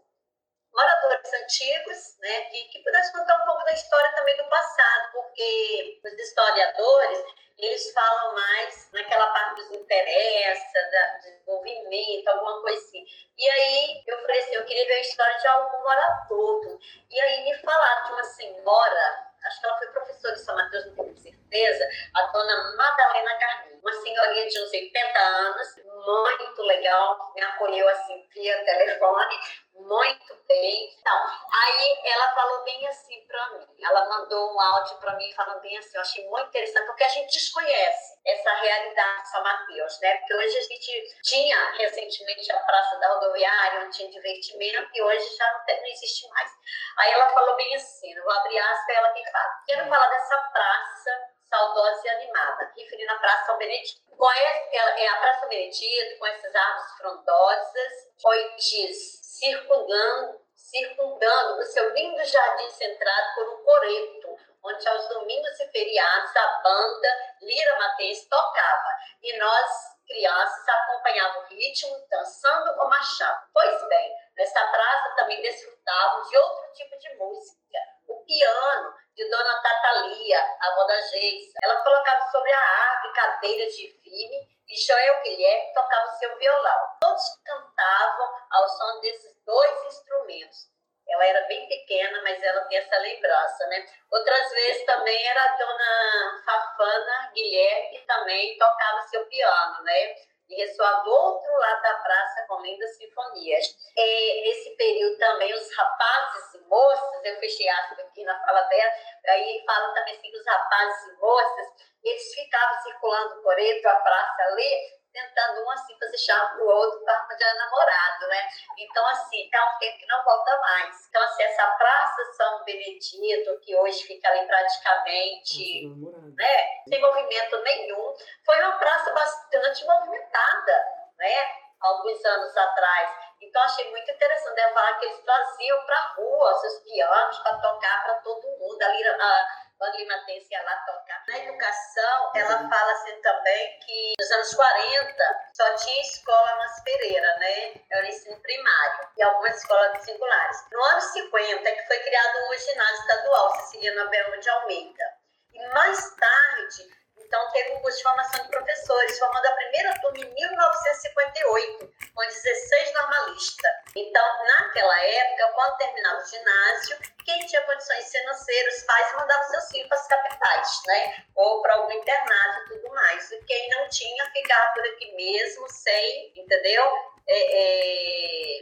moradores 0.72 1.32
antigos, 1.32 2.18
né, 2.20 2.40
que, 2.42 2.64
que 2.68 2.82
pudessem 2.82 3.12
contar 3.12 3.42
um 3.42 3.46
pouco 3.46 3.64
da 3.64 3.72
história 3.72 4.12
também 4.14 4.36
do 4.36 4.48
passado, 4.48 5.12
porque 5.12 6.00
os 6.04 6.12
historiadores, 6.12 7.24
eles 7.58 7.92
falam 7.92 8.34
mais 8.34 8.88
naquela 8.92 9.26
parte 9.32 9.62
dos 9.62 9.72
interesses, 9.72 10.72
do 10.72 11.18
desenvolvimento, 11.18 12.28
alguma 12.28 12.60
coisa 12.62 12.78
assim. 12.78 13.04
E 13.36 13.50
aí 13.50 14.04
eu 14.06 14.20
falei 14.20 14.40
assim, 14.40 14.54
eu 14.54 14.64
queria 14.64 14.86
ver 14.86 14.94
a 14.94 15.00
história 15.00 15.38
de 15.38 15.46
algum 15.48 15.78
morador. 15.82 16.78
E 17.10 17.20
aí 17.20 17.44
me 17.44 17.54
falaram 17.58 18.04
de 18.04 18.12
uma 18.12 18.24
senhora 18.24 19.28
acho 19.44 19.60
que 19.60 19.66
ela 19.66 19.78
foi 19.78 19.88
professora 19.88 20.34
de 20.34 20.40
São 20.40 20.54
Mateus, 20.54 20.86
não 20.86 20.94
tenho 20.94 21.18
certeza, 21.18 21.88
a 22.14 22.22
dona 22.26 22.76
Madalena 22.76 23.38
Carlinhos, 23.38 23.80
uma 23.82 23.92
senhorinha 23.92 24.48
de 24.48 24.62
uns 24.62 24.70
80 24.70 25.18
anos, 25.18 25.76
muito 25.86 26.62
legal, 26.62 27.32
me 27.34 27.42
acolheu 27.42 27.88
assim 27.88 28.26
via 28.34 28.64
telefone, 28.64 29.34
muito 29.80 30.34
bem. 30.46 30.96
Então, 30.98 31.26
aí 31.52 32.00
ela 32.04 32.34
falou 32.34 32.64
bem 32.64 32.86
assim 32.88 33.26
para 33.26 33.50
mim, 33.50 33.66
ela 33.82 34.08
mandou 34.08 34.54
um 34.54 34.60
áudio 34.60 34.96
para 34.98 35.16
mim 35.16 35.32
falando 35.34 35.60
bem 35.60 35.76
assim, 35.78 35.96
eu 35.96 36.00
achei 36.00 36.28
muito 36.28 36.48
interessante, 36.48 36.86
porque 36.86 37.04
a 37.04 37.08
gente 37.08 37.32
desconhece 37.32 38.18
essa 38.26 38.54
realidade 38.54 39.22
de 39.22 39.28
São 39.28 39.42
Mateus, 39.42 40.00
né? 40.00 40.16
Porque 40.18 40.34
hoje 40.34 40.58
a 40.58 40.62
gente 40.62 41.20
tinha 41.22 41.70
recentemente 41.72 42.52
a 42.52 42.58
Praça 42.60 42.96
da 42.98 43.08
Rodoviária, 43.08 43.80
onde 43.80 43.96
tinha 43.96 44.10
divertimento, 44.10 44.90
e 44.94 45.02
hoje 45.02 45.36
já 45.36 45.52
não, 45.52 45.60
não 45.76 45.86
existe 45.86 46.28
mais. 46.28 46.50
Aí 46.98 47.12
ela 47.12 47.28
falou 47.30 47.56
bem 47.56 47.74
assim, 47.74 48.12
eu 48.12 48.24
vou 48.24 48.32
abrir 48.32 48.58
aspas, 48.58 48.96
ela 48.96 49.12
que 49.12 49.30
fala, 49.30 49.62
quero 49.66 49.88
falar 49.88 50.08
dessa 50.08 50.36
praça 50.52 51.27
saudosa 51.48 52.06
e 52.06 52.10
animada, 52.10 52.72
referindo 52.76 53.12
a 53.12 53.18
Praça 53.18 53.46
São 53.46 53.58
Benedito. 53.58 54.00
Com 54.16 54.30
esse, 54.30 54.76
é 54.76 55.08
a 55.08 55.16
Praça 55.16 55.40
São 55.40 55.48
Benedito, 55.48 56.18
com 56.18 56.26
essas 56.26 56.54
árvores 56.54 56.92
frondosas, 56.98 57.92
oitis 58.24 59.18
circundando, 59.22 60.40
circundando 60.54 61.60
o 61.60 61.64
seu 61.64 61.88
lindo 61.94 62.24
jardim 62.24 62.68
centrado 62.70 63.34
por 63.34 63.48
um 63.48 63.64
coreto, 63.64 64.36
onde 64.62 64.88
aos 64.88 65.08
domingos 65.08 65.60
e 65.60 65.68
feriados 65.68 66.36
a 66.36 66.60
banda 66.62 67.08
Lira 67.40 67.78
Matense 67.78 68.28
tocava. 68.28 68.88
E 69.22 69.38
nós, 69.38 69.70
crianças, 70.06 70.68
acompanhávamos 70.68 71.50
o 71.50 71.54
ritmo, 71.54 72.06
dançando 72.10 72.80
ou 72.80 72.88
marchando. 72.88 73.38
Pois 73.52 73.88
bem, 73.88 74.14
nessa 74.36 74.66
praça 74.66 75.14
também 75.16 75.40
desfrutavam 75.40 76.22
de 76.28 76.36
outro 76.36 76.72
tipo 76.72 76.98
de 76.98 77.14
música. 77.14 77.78
O 78.08 78.24
piano 78.24 78.94
de 79.18 79.28
Dona 79.28 79.60
Tatalia, 79.60 80.38
a 80.60 80.66
avó 80.68 80.84
da 80.84 81.00
Geisa. 81.00 81.58
Ela 81.60 81.82
colocava 81.82 82.30
sobre 82.30 82.52
a 82.52 82.60
árvore 82.60 83.14
cadeiras 83.14 83.74
de 83.74 83.88
vime 84.04 84.48
e 84.68 84.76
Joel 84.76 85.22
Guilherme 85.22 85.72
tocava 85.74 86.06
seu 86.12 86.38
violão. 86.38 86.96
Todos 87.00 87.24
cantavam 87.44 88.32
ao 88.52 88.68
som 88.68 89.00
desses 89.00 89.36
dois 89.44 89.86
instrumentos. 89.86 90.68
Ela 91.08 91.26
era 91.26 91.46
bem 91.48 91.66
pequena, 91.66 92.22
mas 92.22 92.40
ela 92.40 92.60
tem 92.66 92.78
essa 92.78 92.96
lembrança, 92.98 93.66
né? 93.66 93.86
Outras 94.08 94.50
vezes 94.50 94.86
também 94.86 95.26
era 95.26 95.42
a 95.42 95.56
dona 95.56 96.42
Fafana 96.44 97.32
Guilherme, 97.34 97.98
que 97.98 98.06
também 98.06 98.56
tocava 98.56 99.02
seu 99.08 99.26
piano, 99.26 99.82
né? 99.82 100.14
E 100.48 100.54
ressoava 100.54 101.02
do 101.02 101.10
outro 101.10 101.52
lado 101.58 101.82
da 101.82 101.94
praça 101.94 102.46
com 102.46 102.62
lindas 102.62 102.96
sinfonias. 102.96 103.66
E 103.96 104.42
nesse 104.42 104.76
período 104.76 105.18
também, 105.18 105.52
os 105.54 105.76
rapazes 105.76 106.57
moças, 106.68 107.24
eu 107.24 107.38
fechei 107.40 107.68
aspas 107.68 107.98
aqui 108.00 108.24
na 108.24 108.38
fala 108.44 108.62
dela, 108.62 108.92
aí 109.28 109.64
fala 109.66 109.94
também 109.94 110.14
assim 110.14 110.30
que 110.30 110.38
os 110.38 110.46
rapazes 110.46 111.08
e 111.08 111.20
moças, 111.20 111.66
eles 112.04 112.34
ficavam 112.34 112.82
circulando 112.82 113.42
por 113.42 113.58
entre 113.58 113.88
a 113.88 113.96
praça 113.96 114.42
ali, 114.44 114.98
tentando 115.12 115.64
um 115.64 115.70
assim 115.70 115.98
fazer 115.98 116.18
chave 116.18 116.54
pro 116.54 116.66
outro 116.66 117.00
para 117.04 117.14
arranjar 117.14 117.54
namorado, 117.56 118.28
né? 118.28 118.48
Então, 118.78 119.06
assim, 119.06 119.48
é 119.52 119.62
um 119.62 119.78
tempo 119.78 119.98
que 119.98 120.06
não 120.06 120.22
volta 120.22 120.56
mais. 120.58 121.08
Então, 121.08 121.22
assim, 121.22 121.42
essa 121.42 121.66
Praça 121.72 122.24
São 122.36 122.64
Benedito, 122.64 123.58
que 123.60 123.74
hoje 123.76 124.04
fica 124.04 124.28
ali 124.28 124.46
praticamente, 124.46 125.88
né, 126.36 126.66
sem 126.88 127.00
movimento 127.00 127.58
nenhum, 127.62 128.14
foi 128.44 128.62
uma 128.62 128.78
praça 128.78 129.12
bastante 129.12 129.84
movimentada, 129.86 130.84
né? 131.18 131.34
Alguns 131.80 132.24
anos 132.24 132.56
atrás. 132.56 133.27
Então, 133.40 133.62
achei 133.62 133.90
muito 133.90 134.10
interessante 134.10 134.60
ela 134.60 134.74
falar 134.74 134.98
que 134.98 135.06
eles 135.06 135.24
traziam 135.24 135.80
para 135.86 135.96
a 135.96 136.08
rua 136.14 136.54
seus 136.60 136.78
pianos 136.80 137.38
para 137.38 137.58
tocar 137.58 138.04
para 138.04 138.14
todo 138.16 138.58
mundo. 138.58 138.82
A, 138.82 139.46
quando 139.78 139.96
Limatense 139.96 140.48
ia 140.50 140.62
lá 140.64 140.76
tocar. 140.78 141.22
Na 141.28 141.38
educação, 141.38 142.32
ela 142.34 142.62
uhum. 142.62 142.68
fala 142.68 142.92
assim 142.92 143.22
também 143.22 143.78
que 143.78 144.12
nos 144.20 144.30
anos 144.32 144.54
40 144.54 145.40
só 145.54 145.74
tinha 145.76 146.02
escola 146.02 146.56
nas 146.56 146.82
Pereira, 146.82 147.36
né? 147.38 147.74
Era 147.90 148.04
o 148.04 148.08
ensino 148.08 148.40
primário 148.40 149.08
e 149.16 149.22
algumas 149.22 149.56
escolas 149.56 150.02
singulares. 150.02 150.64
No 150.72 150.82
ano 150.82 151.00
50 151.00 151.72
que 151.72 151.86
foi 151.86 151.98
criado 152.00 152.50
um 152.50 152.58
ginásio 152.58 153.00
estadual, 153.00 153.50
Ceciliano 153.54 154.02
Abel 154.02 154.40
de 154.40 154.50
Almeida. 154.50 155.04
E 155.52 155.68
mais 155.68 156.16
tarde, 156.16 156.98
então, 157.28 157.50
teve 157.52 157.74
um 157.74 157.80
curso 157.80 157.98
de 157.98 158.04
formação 158.04 158.42
de 158.42 158.48
professores, 158.48 159.18
formando 159.18 159.44
a 159.44 159.52
primeira 159.52 159.94
turma 160.00 160.18
em 160.18 160.32
1958, 160.32 161.92
com 162.14 162.22
16 162.22 162.94
normalistas. 162.94 163.70
Então, 163.94 164.44
naquela 164.46 164.98
época, 164.98 165.52
quando 165.54 165.76
terminava 165.76 166.22
o 166.22 166.24
ginásio, 166.24 166.96
quem 167.26 167.44
tinha 167.44 167.60
condições 167.66 168.10
financeiras, 168.10 168.78
os 168.78 168.82
pais 168.84 169.12
mandavam 169.12 169.44
seus 169.50 169.68
filhos 169.68 169.88
para 169.88 169.98
as 169.98 170.08
capitais, 170.08 170.80
né? 170.86 171.24
Ou 171.36 171.60
para 171.60 171.74
algum 171.74 171.92
internato 171.92 172.62
e 172.62 172.68
tudo 172.68 172.94
mais. 172.94 173.30
E 173.30 173.44
quem 173.44 173.68
não 173.72 173.86
tinha, 173.90 174.24
ficava 174.32 174.72
por 174.72 174.86
aqui 174.86 175.14
mesmo, 175.14 175.68
sem, 175.68 176.32
entendeu? 176.34 176.82
É, 177.28 177.58
é, 177.58 178.60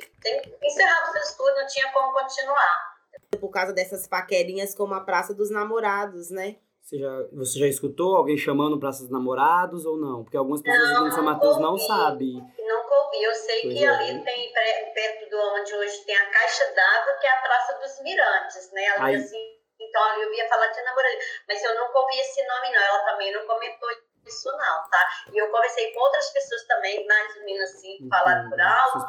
encerrava 0.61 1.11
o 1.11 1.13
seu 1.13 1.23
estudo, 1.23 1.55
não 1.55 1.67
tinha 1.69 1.93
como 1.93 2.13
continuar. 2.13 2.97
Por 3.41 3.51
causa 3.51 3.73
dessas 3.73 4.09
paquerinhas 4.09 4.75
como 4.75 4.93
a 4.93 5.05
Praça 5.05 5.33
dos 5.33 5.51
Namorados, 5.53 6.31
né? 6.31 6.57
Você 6.87 7.01
já, 7.01 7.11
você 7.33 7.59
já 7.59 7.67
escutou 7.67 8.15
alguém 8.15 8.39
chamando 8.39 8.79
Praça 8.79 9.03
dos 9.03 9.11
Namorados 9.11 9.85
ou 9.85 9.99
não? 9.99 10.23
Porque 10.23 10.37
algumas 10.37 10.63
pessoas 10.63 10.93
não, 10.93 11.09
de 11.09 11.15
São 11.17 11.25
Mateus 11.25 11.59
não 11.59 11.77
sabem. 11.77 12.35
Nunca 12.35 12.95
ouvi. 12.95 13.25
Eu 13.25 13.35
sei 13.35 13.63
pois 13.63 13.75
que 13.75 13.85
é. 13.85 13.89
ali 13.89 14.23
tem, 14.23 14.53
perto 14.95 15.29
de 15.29 15.35
onde 15.35 15.75
hoje 15.75 16.05
tem 16.07 16.17
a 16.17 16.31
Caixa 16.31 16.65
d'Água, 16.73 17.19
que 17.21 17.27
é 17.27 17.31
a 17.31 17.43
Praça 17.43 17.79
dos 17.81 18.03
Mirantes, 18.05 18.71
né? 18.73 18.87
Ali, 18.87 19.03
Aí... 19.03 19.17
assim, 19.17 19.37
então 19.81 20.01
ali 20.05 20.23
eu 20.23 20.31
via 20.31 20.49
falar 20.49 20.69
de 20.69 20.81
namorado. 20.85 21.17
Mas 21.49 21.65
eu 21.65 21.75
nunca 21.75 21.99
ouvi 21.99 22.21
esse 22.21 22.47
nome, 22.47 22.71
não. 22.71 22.81
Ela 22.81 22.99
também 23.01 23.33
não 23.33 23.45
comentou 23.49 23.89
isso 24.27 24.51
não, 24.51 24.89
tá? 24.89 25.09
E 25.33 25.39
eu 25.39 25.51
conversei 25.51 25.93
com 25.93 26.01
outras 26.01 26.31
pessoas 26.31 26.65
também, 26.67 27.07
mais 27.07 27.37
ou 27.37 27.45
menos 27.45 27.71
assim, 27.71 27.97
que 27.99 28.09
falaram 28.09 28.51
por 28.51 28.61
alto. 28.61 29.07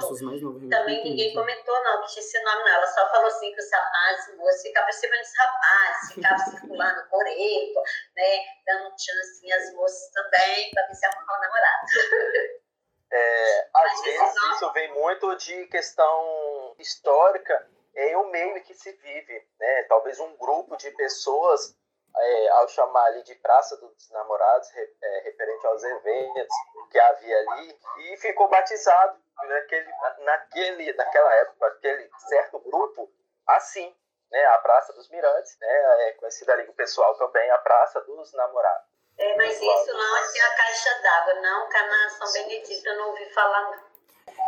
Também 0.69 1.03
ninguém 1.03 1.33
comentou 1.33 1.83
não, 1.83 2.01
que 2.01 2.13
tinha 2.13 2.23
esse 2.23 2.43
nome 2.43 2.63
não. 2.63 2.75
Ela 2.75 2.87
só 2.87 3.09
falou 3.09 3.27
assim 3.27 3.53
que 3.53 3.59
os 3.59 3.71
rapazes, 3.71 4.37
moços, 4.37 4.61
ficavam 4.61 4.87
percebendo 4.87 5.21
os 5.21 5.37
rapazes, 5.37 6.13
ficavam 6.13 6.45
circulando 6.45 7.07
por 7.09 7.27
ele, 7.27 7.73
né? 8.15 8.45
Dando 8.65 8.89
chance 8.91 9.51
às 9.51 9.73
moças 9.73 10.11
também, 10.11 10.71
para 10.71 10.87
ver 10.87 10.95
se 10.95 11.05
arrumar 11.05 11.37
um 11.37 11.41
namorado. 11.41 12.57
É, 13.09 13.69
às 13.73 14.01
vezes 14.01 14.35
não... 14.35 14.51
isso 14.51 14.73
vem 14.73 14.93
muito 14.93 15.33
de 15.37 15.65
questão 15.67 16.75
histórica 16.77 17.65
em 17.95 18.17
um 18.17 18.29
meio 18.29 18.61
que 18.63 18.73
se 18.73 18.91
vive, 18.91 19.47
né? 19.57 19.83
Talvez 19.83 20.19
um 20.19 20.35
grupo 20.35 20.75
de 20.75 20.91
pessoas 20.91 21.73
é, 22.19 22.49
ao 22.49 22.67
chamar 22.67 23.05
ali 23.05 23.23
de 23.23 23.35
Praça 23.35 23.77
dos 23.77 24.09
Namorados, 24.11 24.69
é, 24.75 25.19
referente 25.25 25.65
aos 25.67 25.83
eventos 25.83 26.55
que 26.91 26.99
havia 26.99 27.39
ali, 27.39 27.79
e 27.97 28.17
ficou 28.17 28.47
batizado 28.47 29.19
naquele, 29.43 29.91
naquele, 30.19 30.93
naquela 30.93 31.33
época, 31.35 31.67
aquele 31.67 32.09
certo 32.29 32.59
grupo, 32.59 33.11
assim, 33.47 33.95
né, 34.31 34.45
a 34.45 34.57
Praça 34.59 34.93
dos 34.93 35.09
Mirantes, 35.09 35.57
né, 35.59 36.07
é 36.07 36.11
conhecida 36.13 36.53
ali 36.53 36.67
o 36.67 36.73
pessoal 36.73 37.15
também, 37.17 37.49
a 37.51 37.57
Praça 37.59 38.01
dos 38.01 38.33
Namorados. 38.33 38.87
É, 39.17 39.35
mas 39.35 39.55
isso 39.55 39.93
não 39.93 40.17
é 40.17 40.19
assim 40.21 40.39
a 40.39 40.55
caixa 40.55 41.01
d'água, 41.01 41.33
não, 41.41 41.69
Cana 41.69 42.09
São 42.09 42.31
Benedito, 42.33 42.87
eu 42.87 42.97
não 42.97 43.09
ouvi 43.09 43.25
falar 43.33 43.71
não. 43.71 43.87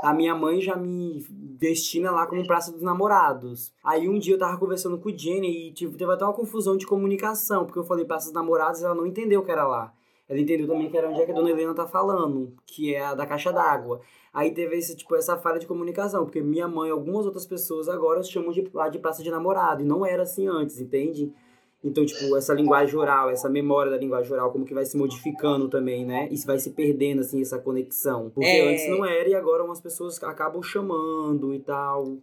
A 0.04 0.14
minha 0.14 0.36
mãe 0.36 0.62
já 0.62 0.76
me 0.76 1.26
destina 1.60 2.10
lá 2.10 2.26
como 2.26 2.48
Praça 2.48 2.72
dos 2.72 2.82
Namorados. 2.82 3.74
Aí 3.84 4.08
um 4.08 4.18
dia 4.18 4.36
eu 4.36 4.40
tava 4.40 4.58
conversando 4.58 4.98
com 4.98 5.10
o 5.10 5.18
Jenny 5.18 5.68
e 5.68 5.74
tipo, 5.74 5.98
teve 5.98 6.12
até 6.12 6.24
uma 6.24 6.34
confusão 6.34 6.78
de 6.78 6.88
comunicação, 6.88 7.66
porque 7.66 7.78
eu 7.78 7.84
falei 7.84 8.06
Praça 8.06 8.28
dos 8.28 8.34
Namorados 8.34 8.82
e 8.82 8.86
ela 8.86 8.96
não 8.96 9.06
entendeu 9.06 9.44
que 9.44 9.52
era 9.52 9.68
lá. 9.68 9.94
Ela 10.30 10.40
entendeu 10.40 10.68
também 10.68 10.90
que 10.90 10.98
era 10.98 11.10
onde 11.10 11.22
é 11.22 11.26
que 11.26 11.32
a 11.32 11.36
dona 11.36 11.50
Helena 11.50 11.74
tá 11.74 11.88
falando, 11.88 12.54
que 12.66 12.94
é 12.94 13.04
a 13.04 13.16
da 13.16 13.26
caixa 13.26 13.52
d'água. 13.52 14.00
Aí 14.32 14.52
teve 14.52 14.78
esse, 14.78 14.96
tipo, 14.96 15.16
essa 15.16 15.36
falha 15.38 15.60
de 15.60 15.66
comunicação, 15.66 16.24
porque 16.24 16.40
minha 16.40 16.68
mãe 16.68 16.90
e 16.90 16.92
algumas 16.92 17.26
outras 17.26 17.48
pessoas 17.48 17.90
agora 17.90 18.22
chamam 18.22 18.52
de, 18.52 18.70
lá 18.72 18.88
de 18.90 19.00
praça 19.00 19.24
de 19.24 19.32
namorado, 19.32 19.82
e 19.82 19.86
não 19.86 20.06
era 20.06 20.22
assim 20.22 20.48
antes, 20.48 20.80
entende? 20.80 21.34
Então, 21.84 22.06
tipo, 22.06 22.36
essa 22.36 22.54
linguagem 22.54 22.96
oral, 22.98 23.30
essa 23.30 23.48
memória 23.50 23.90
da 23.90 23.98
linguagem 23.98 24.32
oral, 24.34 24.52
como 24.52 24.66
que 24.66 24.74
vai 24.74 24.86
se 24.86 24.98
modificando 24.98 25.70
também, 25.70 26.06
né? 26.06 26.28
E 26.30 26.36
vai 26.46 26.60
se 26.60 26.72
perdendo, 26.72 27.22
assim, 27.22 27.42
essa 27.42 27.58
conexão. 27.58 28.30
Porque 28.30 28.50
é... 28.50 28.74
antes 28.74 28.90
não 28.90 29.06
era 29.06 29.30
e 29.30 29.36
agora 29.36 29.64
umas 29.64 29.80
pessoas 29.80 30.22
acabam 30.22 30.62
chamando 30.62 31.54
e 31.54 31.60
tal. 31.60 32.18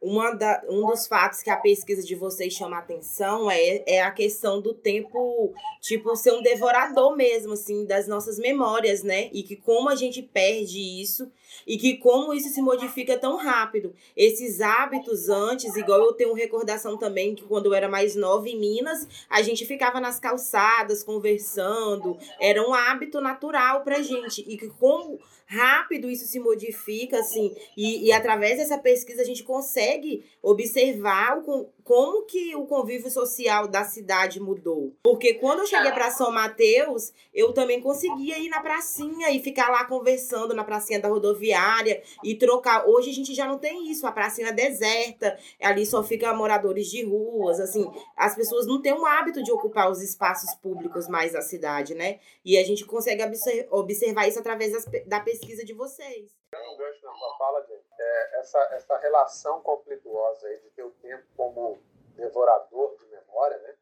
Uma 0.00 0.32
da, 0.32 0.62
um 0.68 0.86
dos 0.86 1.08
fatos 1.08 1.42
que 1.42 1.50
a 1.50 1.56
pesquisa 1.56 2.06
de 2.06 2.14
vocês 2.14 2.52
chama 2.52 2.78
atenção 2.78 3.50
é, 3.50 3.82
é 3.84 4.02
a 4.02 4.12
questão 4.12 4.60
do 4.60 4.72
tempo, 4.72 5.52
tipo, 5.80 6.14
ser 6.14 6.32
um 6.32 6.42
devorador 6.42 7.16
mesmo, 7.16 7.54
assim, 7.54 7.84
das 7.84 8.06
nossas 8.06 8.38
memórias, 8.38 9.02
né? 9.02 9.28
E 9.32 9.42
que 9.42 9.56
como 9.56 9.88
a 9.88 9.96
gente 9.96 10.22
perde 10.22 10.78
isso 10.78 11.30
e 11.66 11.76
que 11.76 11.96
como 11.96 12.32
isso 12.32 12.48
se 12.48 12.62
modifica 12.62 13.18
tão 13.18 13.36
rápido. 13.36 13.92
Esses 14.16 14.60
hábitos 14.60 15.28
antes, 15.28 15.76
igual 15.76 16.00
eu 16.00 16.12
tenho 16.12 16.32
recordação 16.32 16.96
também 16.96 17.34
que 17.34 17.44
quando 17.44 17.66
eu 17.66 17.74
era 17.74 17.88
mais 17.88 18.14
nova 18.14 18.48
em 18.48 18.58
Minas, 18.58 19.06
a 19.28 19.42
gente 19.42 19.66
ficava 19.66 20.00
nas 20.00 20.20
calçadas 20.20 21.02
conversando, 21.02 22.16
era 22.40 22.66
um 22.66 22.72
hábito 22.72 23.20
natural 23.20 23.82
pra 23.82 24.00
gente. 24.00 24.44
E 24.46 24.56
que 24.56 24.68
como 24.68 25.18
rápido 25.48 26.10
isso 26.10 26.26
se 26.26 26.38
modifica, 26.38 27.18
assim, 27.18 27.56
e, 27.74 28.06
e 28.06 28.12
através 28.12 28.58
dessa 28.58 28.76
pesquisa 28.76 29.22
a 29.22 29.24
gente 29.24 29.42
consegue 29.42 30.24
observar 30.42 31.38
o, 31.38 31.70
como 31.88 32.26
que 32.26 32.54
o 32.54 32.66
convívio 32.66 33.10
social 33.10 33.66
da 33.66 33.82
cidade 33.82 34.38
mudou. 34.38 34.94
Porque 35.02 35.32
quando 35.32 35.60
eu 35.60 35.66
cheguei 35.66 35.90
para 35.90 36.10
São 36.10 36.30
Mateus, 36.30 37.14
eu 37.32 37.54
também 37.54 37.80
conseguia 37.80 38.38
ir 38.38 38.50
na 38.50 38.60
pracinha 38.60 39.30
e 39.30 39.40
ficar 39.40 39.70
lá 39.70 39.86
conversando 39.86 40.52
na 40.52 40.62
pracinha 40.62 41.00
da 41.00 41.08
rodoviária 41.08 42.02
e 42.22 42.34
trocar. 42.34 42.86
Hoje 42.86 43.08
a 43.08 43.14
gente 43.14 43.34
já 43.34 43.46
não 43.46 43.56
tem 43.58 43.90
isso, 43.90 44.06
a 44.06 44.12
pracinha 44.12 44.48
é 44.48 44.52
deserta, 44.52 45.38
ali 45.62 45.86
só 45.86 46.02
fica 46.02 46.34
moradores 46.34 46.88
de 46.88 47.02
ruas, 47.06 47.58
assim, 47.58 47.90
as 48.14 48.34
pessoas 48.34 48.66
não 48.66 48.82
têm 48.82 48.92
o 48.92 49.06
hábito 49.06 49.42
de 49.42 49.50
ocupar 49.50 49.90
os 49.90 50.02
espaços 50.02 50.54
públicos 50.56 51.08
mais 51.08 51.32
da 51.32 51.40
cidade, 51.40 51.94
né? 51.94 52.20
E 52.44 52.58
a 52.58 52.64
gente 52.64 52.84
consegue 52.84 53.22
observar 53.70 54.28
isso 54.28 54.38
através 54.38 54.84
da 55.06 55.20
pesquisa 55.20 55.64
de 55.64 55.72
vocês. 55.72 56.36
Um 56.52 56.76
gancho 56.76 57.02
na 57.02 57.14
sua 57.14 57.38
fala, 57.38 57.64
gente. 57.66 57.87
É, 58.08 58.38
essa, 58.38 58.58
essa 58.72 58.96
relação 58.98 59.60
conflituosa 59.60 60.48
aí 60.48 60.58
de 60.60 60.70
ter 60.70 60.82
o 60.82 60.90
tempo 60.92 61.24
como 61.36 61.78
devorador 62.16 62.96
de 62.96 63.06
memória, 63.06 63.58
né? 63.58 63.74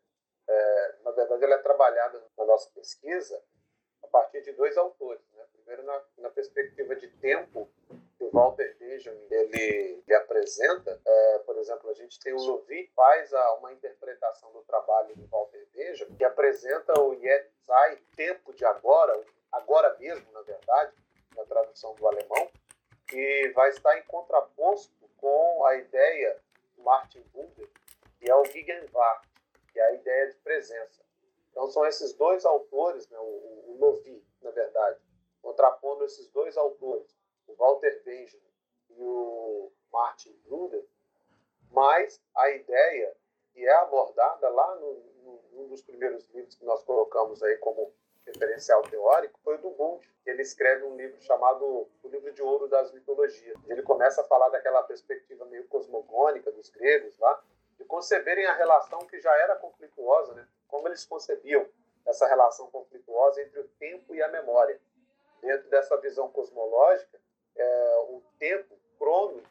É, 0.49 0.95
na 1.03 1.11
verdade, 1.13 1.45
ela 1.45 1.55
é 1.55 1.59
trabalhada 1.59 2.23
na 2.37 2.45
nossa 2.45 2.69
pesquisa 2.71 3.41
a 4.03 4.07
partir 4.09 4.43
de 4.43 4.53
dois 4.53 4.77
autores. 4.77 5.23
Né? 5.33 5.45
Primeiro, 5.53 5.83
na, 5.85 6.03
na 6.19 6.31
perspectiva 6.31 6.95
de 6.97 7.09
tempo 7.09 7.69
que 8.17 8.25
o 8.25 8.31
Walter 8.31 8.77
Benjamin 8.79 9.27
ele, 9.31 10.03
ele 10.07 10.15
apresenta. 10.15 11.01
É, 11.05 11.39
por 11.41 11.57
exemplo, 11.59 11.91
a 11.91 11.95
gente 11.95 12.19
tem 12.21 12.33
o 12.33 12.39
Lovi 12.39 12.91
faz 12.95 13.33
a, 13.33 13.55
uma 13.55 13.73
interpretação 13.73 14.53
do 14.53 14.63
trabalho 14.63 15.15
do 15.17 15.27
Walter 15.27 15.67
Benjamin 15.73 16.17
que 16.17 16.25
apresenta 16.25 17.01
o 17.01 17.15
Yetzai, 17.15 17.97
tempo 18.17 18.53
de 18.53 18.65
agora, 18.65 19.21
agora 19.53 19.97
mesmo, 19.99 20.31
na 20.33 20.43
verdade, 20.43 20.93
na 21.35 21.45
tradução 21.45 21.95
do 21.95 22.07
alemão, 22.07 22.51
que 23.07 23.53
vai 23.55 23.71
estar 23.71 23.99
em 23.99 24.03
contraposto 24.05 25.09
com 25.17 25.65
a 25.65 25.77
ideia 25.77 26.41
do 26.77 26.83
Martin 26.83 27.23
Buber, 27.33 27.69
que 28.19 28.31
é 28.31 28.35
o 28.35 28.45
Gegenwart, 28.45 29.27
que 29.73 29.79
é 29.79 29.87
a 29.87 29.95
ideia 29.95 30.31
de 30.31 30.37
presença. 30.39 31.05
Então 31.51 31.69
são 31.69 31.87
esses 31.87 32.13
dois 32.15 32.45
autores, 32.45 33.09
né, 33.09 33.19
o, 33.19 33.23
o 33.23 33.77
Novi, 33.79 34.25
na 34.43 34.51
verdade, 34.51 35.01
contrapondo 35.41 36.05
esses 36.05 36.29
dois 36.29 36.57
autores, 36.57 37.17
o 37.47 37.55
Walter 37.55 38.03
Benjamin 38.05 38.43
e 38.91 39.03
o 39.03 39.73
Martin 39.93 40.33
Buber, 40.47 40.85
Mas 41.71 42.21
a 42.35 42.51
ideia 42.51 43.17
que 43.53 43.67
é 43.67 43.73
abordada 43.77 44.49
lá 44.51 44.77
no, 44.77 44.95
no, 45.23 45.43
num 45.53 45.69
dos 45.69 45.83
primeiros 45.83 46.29
livros 46.31 46.55
que 46.55 46.65
nós 46.65 46.83
colocamos 46.85 47.43
aí 47.43 47.57
como 47.59 47.93
referencial 48.27 48.83
teórico 48.83 49.39
foi 49.43 49.55
o 49.57 49.59
do 49.59 49.71
Bund. 49.71 50.07
Ele 50.25 50.43
escreve 50.43 50.85
um 50.85 50.97
livro 50.97 51.21
chamado 51.23 51.89
O 52.03 52.09
Livro 52.09 52.33
de 52.33 52.43
Ouro 52.43 52.69
das 52.69 52.93
Mitologias. 52.93 53.57
Ele 53.69 53.83
começa 53.83 54.21
a 54.21 54.25
falar 54.25 54.49
daquela 54.49 54.83
perspectiva 54.83 55.45
meio 55.47 55.67
cosmogônica 55.69 56.51
dos 56.51 56.69
gregos 56.71 57.17
lá, 57.19 57.43
de 57.79 57.85
conceberem 57.85 58.47
a 58.47 58.55
relação 58.55 58.99
que 59.07 59.21
já 59.21 59.35
era 59.37 59.55
conflituosa, 59.57 60.35
né? 60.35 60.47
como 60.67 60.89
eles 60.89 61.05
concebiam 61.05 61.67
essa 62.05 62.27
relação 62.27 62.71
conflituosa 62.71 63.43
entre 63.43 63.61
o 63.61 63.69
tempo 63.79 64.15
e 64.15 64.23
a 64.23 64.29
memória. 64.29 64.81
Dentro 65.41 65.69
dessa 65.69 65.97
visão 66.01 66.31
cosmológica, 66.31 67.21
é, 67.55 67.97
o 68.09 68.23
tempo, 68.39 68.77
Cronos, 68.99 69.45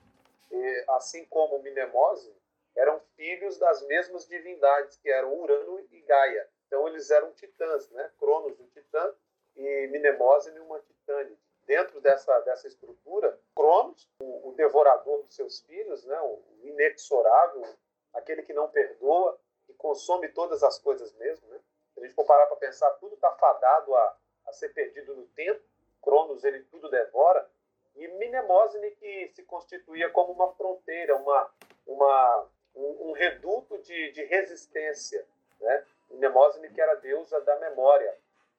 e, 0.51 0.85
assim 0.89 1.25
como 1.25 1.59
Minemose, 1.59 2.35
eram 2.75 2.99
filhos 3.15 3.57
das 3.57 3.81
mesmas 3.87 4.27
divindades, 4.27 4.97
que 4.97 5.09
eram 5.09 5.33
Urano 5.41 5.79
e 5.91 6.01
Gaia. 6.01 6.49
Então 6.67 6.87
eles 6.87 7.09
eram 7.11 7.31
titãs, 7.33 7.89
né? 7.91 8.11
Cronos, 8.19 8.59
um 8.59 8.67
titã, 8.67 9.13
e 9.55 9.87
Minemose, 9.87 10.51
uma 10.59 10.79
titânia. 10.79 11.35
Dentro 11.65 11.99
dessa, 11.99 12.39
dessa 12.41 12.67
estrutura, 12.67 13.39
Cronos, 13.55 14.07
o, 14.21 14.49
o, 14.49 14.53
devorador 14.53 15.23
dos 15.23 15.33
seus 15.33 15.61
filhos, 15.61 16.05
né? 16.05 16.19
o 16.21 16.43
inexorável, 16.63 17.65
aquele 18.13 18.43
que 18.43 18.53
não 18.53 18.69
perdoa, 18.69 19.39
que 19.65 19.73
consome 19.73 20.29
todas 20.29 20.61
as 20.61 20.77
coisas 20.77 21.11
mesmo. 21.13 21.47
Né? 21.47 21.59
Se 21.93 21.99
a 21.99 22.03
gente 22.03 22.13
for 22.13 22.25
parar 22.25 22.45
para 22.45 22.57
pensar, 22.57 22.89
tudo 22.91 23.15
está 23.15 23.31
fadado 23.31 23.95
a, 23.95 24.17
a 24.45 24.53
ser 24.53 24.69
perdido 24.69 25.15
no 25.15 25.25
tempo. 25.27 25.59
Cronos, 26.03 26.43
ele 26.43 26.61
tudo 26.65 26.87
devora. 26.87 27.49
E 27.95 28.07
Minemosine, 28.09 28.91
que 28.91 29.29
se 29.29 29.41
constituía 29.43 30.09
como 30.11 30.33
uma 30.33 30.53
fronteira, 30.53 31.15
uma, 31.15 31.49
uma, 31.87 32.47
um, 32.75 33.09
um 33.09 33.11
reduto 33.13 33.79
de, 33.79 34.11
de 34.11 34.23
resistência. 34.25 35.25
Né? 35.59 35.85
Mnemosine, 36.11 36.69
que 36.69 36.81
era 36.81 36.93
a 36.93 36.95
deusa 36.95 37.39
da 37.41 37.59
memória. 37.59 38.17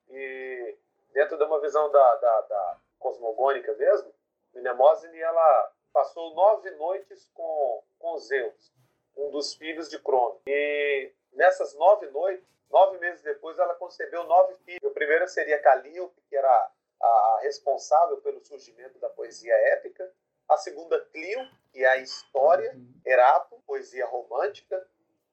E 0.08 0.76
dentro 1.12 1.36
de 1.36 1.44
uma 1.44 1.60
visão 1.60 1.90
da, 1.90 2.14
da, 2.16 2.40
da 2.42 2.78
cosmogônica 2.98 3.72
mesmo, 3.74 4.12
Mnemosine, 4.54 5.20
ela 5.20 5.72
passou 5.92 6.34
nove 6.34 6.70
noites 6.72 7.28
com, 7.32 7.82
com 7.98 8.18
Zeus, 8.18 8.72
um 9.16 9.30
dos 9.30 9.54
filhos 9.54 9.88
de 9.88 9.98
Crono. 9.98 10.40
E 10.46 11.12
nessas 11.32 11.74
nove 11.74 12.06
noites, 12.10 12.46
nove 12.70 12.98
meses 12.98 13.22
depois, 13.22 13.58
ela 13.58 13.74
concebeu 13.74 14.24
nove 14.24 14.56
filhos. 14.64 14.82
O 14.84 14.90
primeiro 14.90 15.26
seria 15.28 15.60
Calíope, 15.60 16.20
que 16.28 16.36
era 16.36 16.70
a 17.00 17.38
responsável 17.42 18.18
pelo 18.18 18.44
surgimento 18.44 18.98
da 18.98 19.08
poesia 19.08 19.54
épica. 19.72 20.10
A 20.48 20.56
segunda, 20.56 21.00
Clio, 21.06 21.40
que 21.72 21.82
é 21.82 21.88
a 21.88 21.96
história. 21.96 22.72
Uhum. 22.74 23.00
Erato, 23.04 23.60
poesia 23.66 24.06
romântica. 24.06 24.86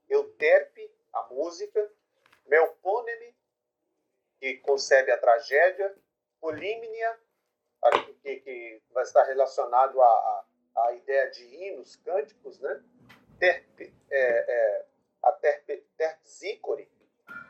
Euterpe, 0.10 0.91
a 1.13 1.24
música. 1.24 1.91
Melpôneme, 2.53 3.36
que 4.39 4.57
concebe 4.57 5.12
a 5.12 5.17
tragédia, 5.17 5.91
Polímnia, 6.39 7.19
que, 8.22 8.36
que 8.41 8.83
vai 8.91 9.03
estar 9.03 9.24
relacionado 9.24 10.00
à, 10.00 10.45
à, 10.77 10.91
ideia 10.91 11.31
de 11.31 11.43
hinos, 11.45 11.95
cânticos, 11.95 12.60
né? 12.60 12.83
Terpe, 13.39 13.91
é, 14.12 14.19
é, 14.19 14.86
a 15.24 15.31
terpsícore, 15.98 16.88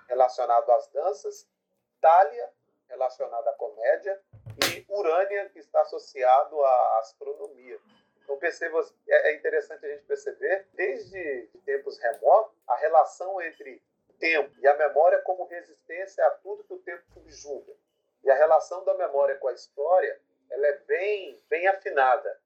relacionado 0.07 0.71
às 0.71 0.87
danças, 0.87 1.49
Thalia, 1.99 2.53
relacionado 2.87 3.45
à 3.49 3.53
comédia, 3.55 4.23
e 4.73 4.85
Urânia, 4.87 5.49
que 5.49 5.59
está 5.59 5.81
associado 5.81 6.63
à 6.63 6.99
astronomia. 6.99 7.77
Então, 8.23 8.37
perceba, 8.37 8.79
é, 9.09 9.31
é 9.31 9.35
interessante 9.35 9.85
a 9.85 9.89
gente 9.89 10.05
perceber, 10.05 10.65
desde 10.71 11.47
tempos 11.65 11.97
remotos, 11.97 12.55
a 12.65 12.75
relação 12.77 13.41
entre 13.41 13.83
tempo 14.23 14.55
e 14.57 14.65
a 14.65 14.77
memória 14.77 15.19
como 15.19 15.43
resistência 15.43 16.25
a 16.25 16.31
tudo 16.31 16.63
que 16.63 16.73
o 16.73 16.79
tempo 16.79 17.03
subjuga. 17.13 17.73
E 18.23 18.31
a 18.31 18.35
relação 18.35 18.85
da 18.85 18.93
memória 18.93 19.35
com 19.35 19.49
a 19.49 19.53
história, 19.53 20.17
ela 20.49 20.65
é 20.65 20.77
bem, 20.87 21.43
bem 21.49 21.67
afinada, 21.67 22.39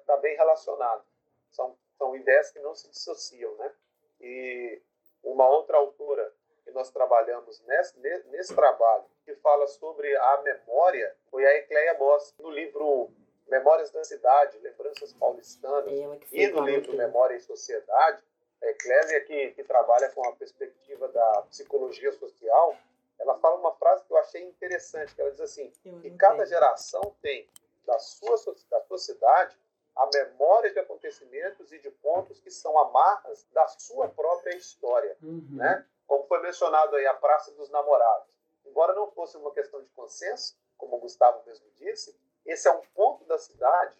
está 0.00 0.14
é, 0.14 0.20
bem 0.20 0.36
relacionada. 0.36 1.02
São, 1.50 1.74
são 1.96 2.14
ideias 2.14 2.50
que 2.50 2.58
não 2.58 2.74
se 2.74 2.90
dissociam, 2.90 3.54
né? 3.56 3.72
E 4.20 4.82
uma 5.24 5.48
outra 5.48 5.78
autora 5.78 6.30
que 6.62 6.70
nós 6.72 6.90
trabalhamos 6.90 7.58
nesse, 7.62 7.98
nesse 8.26 8.54
trabalho, 8.54 9.04
que 9.24 9.34
fala 9.36 9.66
sobre 9.66 10.14
a 10.14 10.42
memória, 10.42 11.16
foi 11.30 11.46
a 11.46 11.56
Ecleia 11.56 11.94
Moss, 11.94 12.34
no 12.38 12.50
livro 12.50 13.10
Memórias 13.46 13.90
da 13.90 14.04
Cidade, 14.04 14.58
Lembranças 14.58 15.14
Paulistanas, 15.14 15.90
e 16.30 16.48
no 16.48 16.60
livro 16.66 16.94
Memória 16.94 17.34
e 17.34 17.40
Sociedade, 17.40 18.22
Eclésia, 18.62 19.20
que, 19.24 19.52
que 19.52 19.64
trabalha 19.64 20.08
com 20.10 20.26
a 20.28 20.32
perspectiva 20.36 21.08
da 21.08 21.42
psicologia 21.48 22.12
social, 22.12 22.76
ela 23.18 23.38
fala 23.38 23.56
uma 23.56 23.74
frase 23.74 24.04
que 24.04 24.12
eu 24.12 24.18
achei 24.18 24.42
interessante, 24.42 25.14
que 25.14 25.20
ela 25.20 25.30
diz 25.30 25.40
assim, 25.40 25.70
que 25.82 26.10
cada 26.12 26.44
geração 26.46 27.14
tem 27.20 27.48
da 27.84 27.98
sua, 27.98 28.36
da 28.70 28.80
sua 28.82 28.98
cidade 28.98 29.56
a 29.96 30.08
memória 30.14 30.72
de 30.72 30.78
acontecimentos 30.78 31.72
e 31.72 31.78
de 31.80 31.90
pontos 31.90 32.38
que 32.38 32.50
são 32.50 32.78
amarras 32.78 33.44
da 33.52 33.66
sua 33.66 34.08
própria 34.08 34.54
história, 34.56 35.16
uhum. 35.20 35.44
né? 35.50 35.84
Como 36.06 36.24
foi 36.24 36.40
mencionado 36.40 36.94
aí, 36.94 37.06
a 37.06 37.14
Praça 37.14 37.50
dos 37.52 37.68
Namorados. 37.68 38.28
Embora 38.64 38.94
não 38.94 39.10
fosse 39.10 39.36
uma 39.36 39.52
questão 39.52 39.82
de 39.82 39.88
consenso, 39.90 40.56
como 40.76 40.96
o 40.96 41.00
Gustavo 41.00 41.42
mesmo 41.44 41.66
disse, 41.74 42.16
esse 42.46 42.68
é 42.68 42.72
um 42.72 42.80
ponto 42.94 43.24
da 43.24 43.38
cidade 43.38 43.96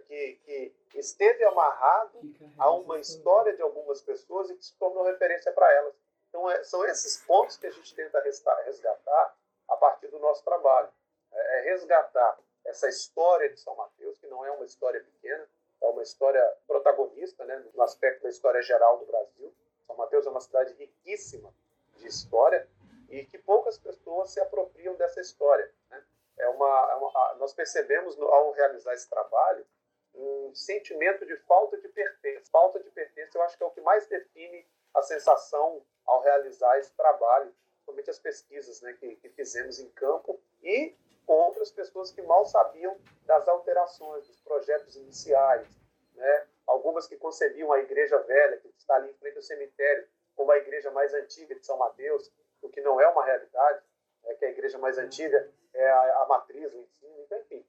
que, 0.00 0.72
que 0.90 0.98
esteve 0.98 1.44
amarrado 1.44 2.20
a 2.58 2.70
uma 2.70 2.98
história 2.98 3.54
de 3.54 3.62
algumas 3.62 4.00
pessoas 4.02 4.50
e 4.50 4.54
que 4.54 4.64
se 4.64 4.74
tornou 4.76 5.04
referência 5.04 5.52
para 5.52 5.70
elas. 5.72 5.94
Então, 6.28 6.50
é, 6.50 6.62
são 6.64 6.84
esses 6.86 7.18
pontos 7.18 7.56
que 7.56 7.66
a 7.66 7.70
gente 7.70 7.94
tenta 7.94 8.20
resgatar 8.64 9.36
a 9.68 9.76
partir 9.76 10.08
do 10.08 10.18
nosso 10.18 10.42
trabalho. 10.44 10.88
É, 11.32 11.58
é 11.58 11.62
resgatar 11.70 12.38
essa 12.64 12.88
história 12.88 13.50
de 13.50 13.60
São 13.60 13.74
Mateus, 13.76 14.18
que 14.18 14.26
não 14.26 14.44
é 14.44 14.50
uma 14.50 14.64
história 14.64 15.02
pequena, 15.02 15.46
é 15.80 15.86
uma 15.86 16.02
história 16.02 16.42
protagonista, 16.66 17.44
né, 17.44 17.62
no 17.74 17.82
aspecto 17.82 18.22
da 18.22 18.28
história 18.28 18.62
geral 18.62 18.98
do 18.98 19.06
Brasil. 19.06 19.52
São 19.86 19.96
Mateus 19.96 20.26
é 20.26 20.30
uma 20.30 20.40
cidade 20.40 20.72
riquíssima 20.74 21.52
de 21.96 22.06
história 22.06 22.68
e 23.10 23.24
que 23.26 23.38
poucas 23.38 23.78
pessoas 23.78 24.30
se 24.30 24.40
apropriam 24.40 24.94
dessa 24.94 25.20
história. 25.20 25.70
Né? 25.90 26.02
É 26.38 26.48
uma, 26.48 26.90
é 26.90 26.94
uma, 26.94 27.34
nós 27.34 27.52
percebemos 27.52 28.16
no, 28.16 28.26
ao 28.26 28.52
realizar 28.52 28.94
esse 28.94 29.08
trabalho 29.08 29.66
um 30.14 30.54
sentimento 30.54 31.24
de 31.26 31.36
falta 31.38 31.78
de 31.78 31.88
pertença. 31.88 32.50
Falta 32.50 32.80
de 32.80 32.90
pertença, 32.90 33.36
eu 33.36 33.42
acho 33.42 33.56
que 33.56 33.62
é 33.62 33.66
o 33.66 33.70
que 33.70 33.80
mais 33.80 34.06
define 34.06 34.66
a 34.94 35.02
sensação 35.02 35.82
ao 36.04 36.20
realizar 36.22 36.78
esse 36.78 36.92
trabalho, 36.92 37.52
principalmente 37.74 38.10
as 38.10 38.18
pesquisas 38.18 38.80
né, 38.82 38.92
que, 38.94 39.16
que 39.16 39.28
fizemos 39.30 39.78
em 39.78 39.88
campo 39.90 40.40
e 40.62 40.94
com 41.26 41.34
outras 41.34 41.70
pessoas 41.70 42.10
que 42.10 42.22
mal 42.22 42.44
sabiam 42.44 42.96
das 43.24 43.48
alterações, 43.48 44.26
dos 44.26 44.40
projetos 44.40 44.96
iniciais. 44.96 45.68
Né? 46.14 46.46
Algumas 46.66 47.06
que 47.06 47.16
concebiam 47.16 47.72
a 47.72 47.78
igreja 47.80 48.18
velha, 48.18 48.58
que 48.58 48.68
está 48.76 48.96
ali 48.96 49.10
em 49.10 49.14
frente 49.14 49.36
ao 49.36 49.42
cemitério, 49.42 50.06
como 50.36 50.52
a 50.52 50.58
igreja 50.58 50.90
mais 50.90 51.12
antiga 51.14 51.54
de 51.54 51.64
São 51.64 51.76
Mateus, 51.76 52.30
o 52.60 52.68
que 52.68 52.80
não 52.80 53.00
é 53.00 53.08
uma 53.08 53.24
realidade, 53.24 53.82
é 54.24 54.34
que 54.34 54.44
a 54.44 54.50
igreja 54.50 54.78
mais 54.78 54.98
antiga 54.98 55.50
é 55.74 55.90
a, 55.90 56.22
a 56.22 56.26
matriz, 56.26 56.72
o 56.72 56.78
ensino, 56.78 57.20
então, 57.20 57.38
enfim. 57.38 57.64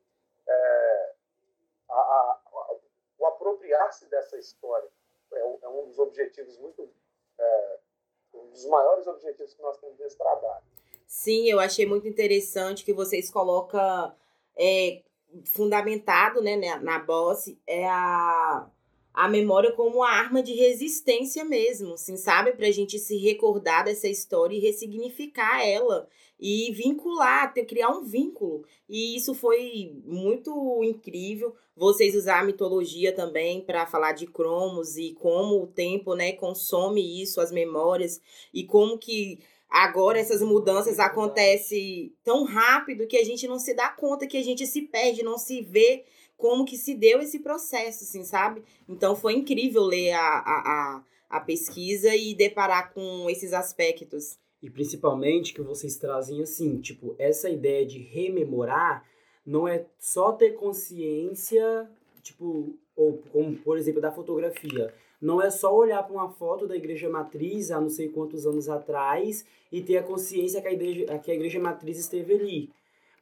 É, 0.47 1.13
a, 1.89 1.93
a, 1.93 2.32
o 3.23 3.27
apropriar-se 3.27 4.05
dessa 4.09 4.37
história 4.37 4.89
é 5.31 5.45
um, 5.45 5.57
é 5.61 5.69
um, 5.69 5.87
dos 5.87 5.97
objetivos 5.97 6.57
muito 6.57 6.89
é, 7.39 7.79
um 8.33 8.49
dos 8.49 8.65
maiores 8.65 9.07
objetivos 9.07 9.53
que 9.53 9.61
nós 9.61 9.77
temos 9.77 9.97
nesse 9.97 10.17
trabalho. 10.17 10.63
Sim, 11.07 11.49
eu 11.49 11.59
achei 11.59 11.85
muito 11.85 12.07
interessante 12.07 12.83
que 12.83 12.93
vocês 12.93 13.31
colocam 13.31 14.13
é, 14.57 15.01
fundamentado 15.45 16.41
né, 16.41 16.57
na, 16.57 16.79
na 16.79 17.05
é 17.65 17.87
a 17.87 18.69
a 19.13 19.27
memória 19.29 19.71
como 19.71 19.97
uma 19.97 20.09
arma 20.09 20.41
de 20.41 20.53
resistência 20.53 21.45
mesmo, 21.45 21.93
assim, 21.93 22.17
sabe? 22.17 22.53
Pra 22.53 22.71
gente 22.71 22.97
se 22.97 23.15
recordar 23.17 23.85
dessa 23.85 24.07
história 24.07 24.55
e 24.55 24.59
ressignificar 24.59 25.63
ela 25.63 26.07
e 26.39 26.71
vincular, 26.71 27.53
ter, 27.53 27.65
criar 27.65 27.89
um 27.89 28.03
vínculo. 28.03 28.65
E 28.89 29.15
isso 29.15 29.35
foi 29.35 30.01
muito 30.03 30.83
incrível. 30.83 31.55
Vocês 31.75 32.15
usar 32.15 32.39
a 32.39 32.43
mitologia 32.43 33.13
também 33.13 33.61
para 33.61 33.85
falar 33.85 34.13
de 34.13 34.25
cromos 34.25 34.97
e 34.97 35.13
como 35.13 35.61
o 35.61 35.67
tempo, 35.67 36.15
né, 36.15 36.33
consome 36.33 37.21
isso, 37.21 37.39
as 37.39 37.51
memórias 37.51 38.19
e 38.53 38.63
como 38.63 38.97
que 38.97 39.39
agora 39.69 40.19
essas 40.19 40.41
mudanças 40.41 40.99
acontecem 40.99 42.13
tão 42.23 42.43
rápido 42.43 43.07
que 43.07 43.17
a 43.17 43.23
gente 43.23 43.47
não 43.47 43.57
se 43.57 43.73
dá 43.73 43.89
conta 43.89 44.27
que 44.27 44.37
a 44.37 44.43
gente 44.43 44.67
se 44.67 44.83
perde, 44.83 45.23
não 45.23 45.37
se 45.37 45.61
vê 45.61 46.03
como 46.43 46.65
que 46.65 46.75
se 46.75 46.93
deu 46.93 47.21
esse 47.21 47.39
processo, 47.39 48.03
assim, 48.03 48.25
sabe? 48.25 48.61
Então 48.85 49.15
foi 49.15 49.31
incrível 49.31 49.81
ler 49.81 50.11
a, 50.11 50.19
a, 50.19 50.59
a, 50.99 51.03
a 51.37 51.39
pesquisa 51.39 52.13
e 52.13 52.35
deparar 52.35 52.93
com 52.93 53.29
esses 53.29 53.53
aspectos. 53.53 54.37
E 54.61 54.69
principalmente 54.69 55.53
que 55.53 55.61
vocês 55.61 55.95
trazem 55.95 56.41
assim, 56.41 56.81
tipo, 56.81 57.15
essa 57.17 57.49
ideia 57.49 57.85
de 57.85 57.97
rememorar 57.97 59.05
não 59.45 59.65
é 59.65 59.85
só 59.97 60.33
ter 60.33 60.51
consciência, 60.55 61.89
tipo, 62.21 62.77
ou 62.93 63.19
como 63.31 63.55
por 63.59 63.77
exemplo 63.77 64.01
da 64.01 64.11
fotografia, 64.11 64.93
não 65.21 65.41
é 65.41 65.49
só 65.49 65.73
olhar 65.73 66.03
para 66.03 66.13
uma 66.13 66.29
foto 66.29 66.67
da 66.67 66.75
igreja 66.75 67.09
matriz 67.09 67.71
há 67.71 67.79
não 67.79 67.87
sei 67.87 68.09
quantos 68.09 68.45
anos 68.45 68.67
atrás 68.67 69.45
e 69.71 69.81
ter 69.81 69.95
a 69.95 70.03
consciência 70.03 70.61
que 70.61 70.67
a 70.67 70.73
igreja, 70.73 71.19
que 71.19 71.31
a 71.31 71.35
igreja 71.35 71.61
matriz 71.61 71.97
esteve 71.97 72.33
ali. 72.33 72.69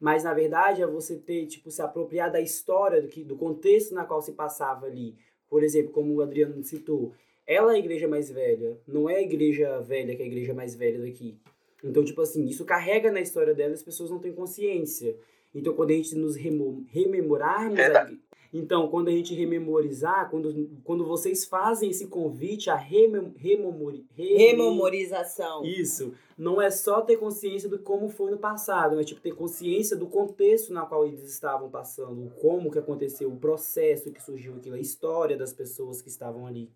Mas, 0.02 0.24
na 0.24 0.34
verdade, 0.34 0.82
é 0.82 0.88
você 0.88 1.16
ter, 1.16 1.46
tipo, 1.46 1.70
se 1.70 1.80
apropriar 1.80 2.32
da 2.32 2.42
história, 2.42 3.00
do, 3.00 3.08
que, 3.08 3.24
do 3.24 3.36
contexto 3.36 3.94
na 3.94 4.04
qual 4.04 4.20
se 4.20 4.32
passava 4.32 4.88
ali. 4.88 5.16
Por 5.48 5.64
exemplo, 5.64 5.92
como 5.92 6.16
o 6.16 6.22
Adriano 6.22 6.64
citou, 6.64 7.14
ela 7.46 7.74
é 7.74 7.76
a 7.76 7.80
igreja 7.80 8.08
mais 8.08 8.32
velha, 8.32 8.80
não 8.88 9.08
é 9.08 9.18
a 9.18 9.22
igreja 9.22 9.80
velha 9.80 10.16
que 10.16 10.24
é 10.24 10.26
a 10.26 10.28
igreja 10.28 10.56
mais 10.56 10.74
velha 10.74 11.00
daqui. 11.00 11.38
Então, 11.84 12.04
tipo 12.04 12.20
assim, 12.20 12.46
isso 12.46 12.66
carrega 12.66 13.12
na 13.12 13.22
história 13.22 13.54
dela 13.54 13.74
as 13.74 13.84
pessoas 13.84 14.10
não 14.10 14.18
têm 14.18 14.34
consciência. 14.34 15.16
Então, 15.54 15.74
quando 15.74 15.92
a 15.92 15.94
gente 15.94 16.16
nos 16.16 16.36
rememorarmos 16.36 17.80
a, 17.80 18.12
então, 18.54 18.90
quando 18.90 19.08
a 19.08 19.12
gente 19.12 19.34
rememorizar, 19.34 20.30
quando, 20.30 20.70
quando 20.84 21.06
vocês 21.06 21.46
fazem 21.46 21.90
esse 21.90 22.08
convite 22.08 22.70
à 22.70 22.76
remem, 22.76 23.34
rememori, 23.38 24.06
rememorização. 24.12 25.64
Isso. 25.64 26.14
Não 26.38 26.62
é 26.62 26.70
só 26.70 27.00
ter 27.02 27.16
consciência 27.16 27.70
do 27.70 27.80
como 27.80 28.10
foi 28.10 28.32
no 28.32 28.38
passado, 28.38 28.98
mas 28.98 29.06
tipo 29.06 29.22
ter 29.22 29.34
consciência 29.34 29.96
do 29.96 30.08
contexto 30.08 30.74
na 30.74 30.86
qual 30.86 31.06
eles 31.06 31.24
estavam 31.24 31.70
passando, 31.70 32.30
como 32.42 32.72
que 32.72 32.80
aconteceu, 32.80 33.32
o 33.32 33.38
processo 33.38 34.12
que 34.12 34.22
surgiu 34.22 34.56
aquilo, 34.56 34.76
a 34.76 34.80
história 34.80 35.38
das 35.38 35.54
pessoas 35.54 36.02
que 36.02 36.10
estavam 36.10 36.46
ali. 36.46 36.70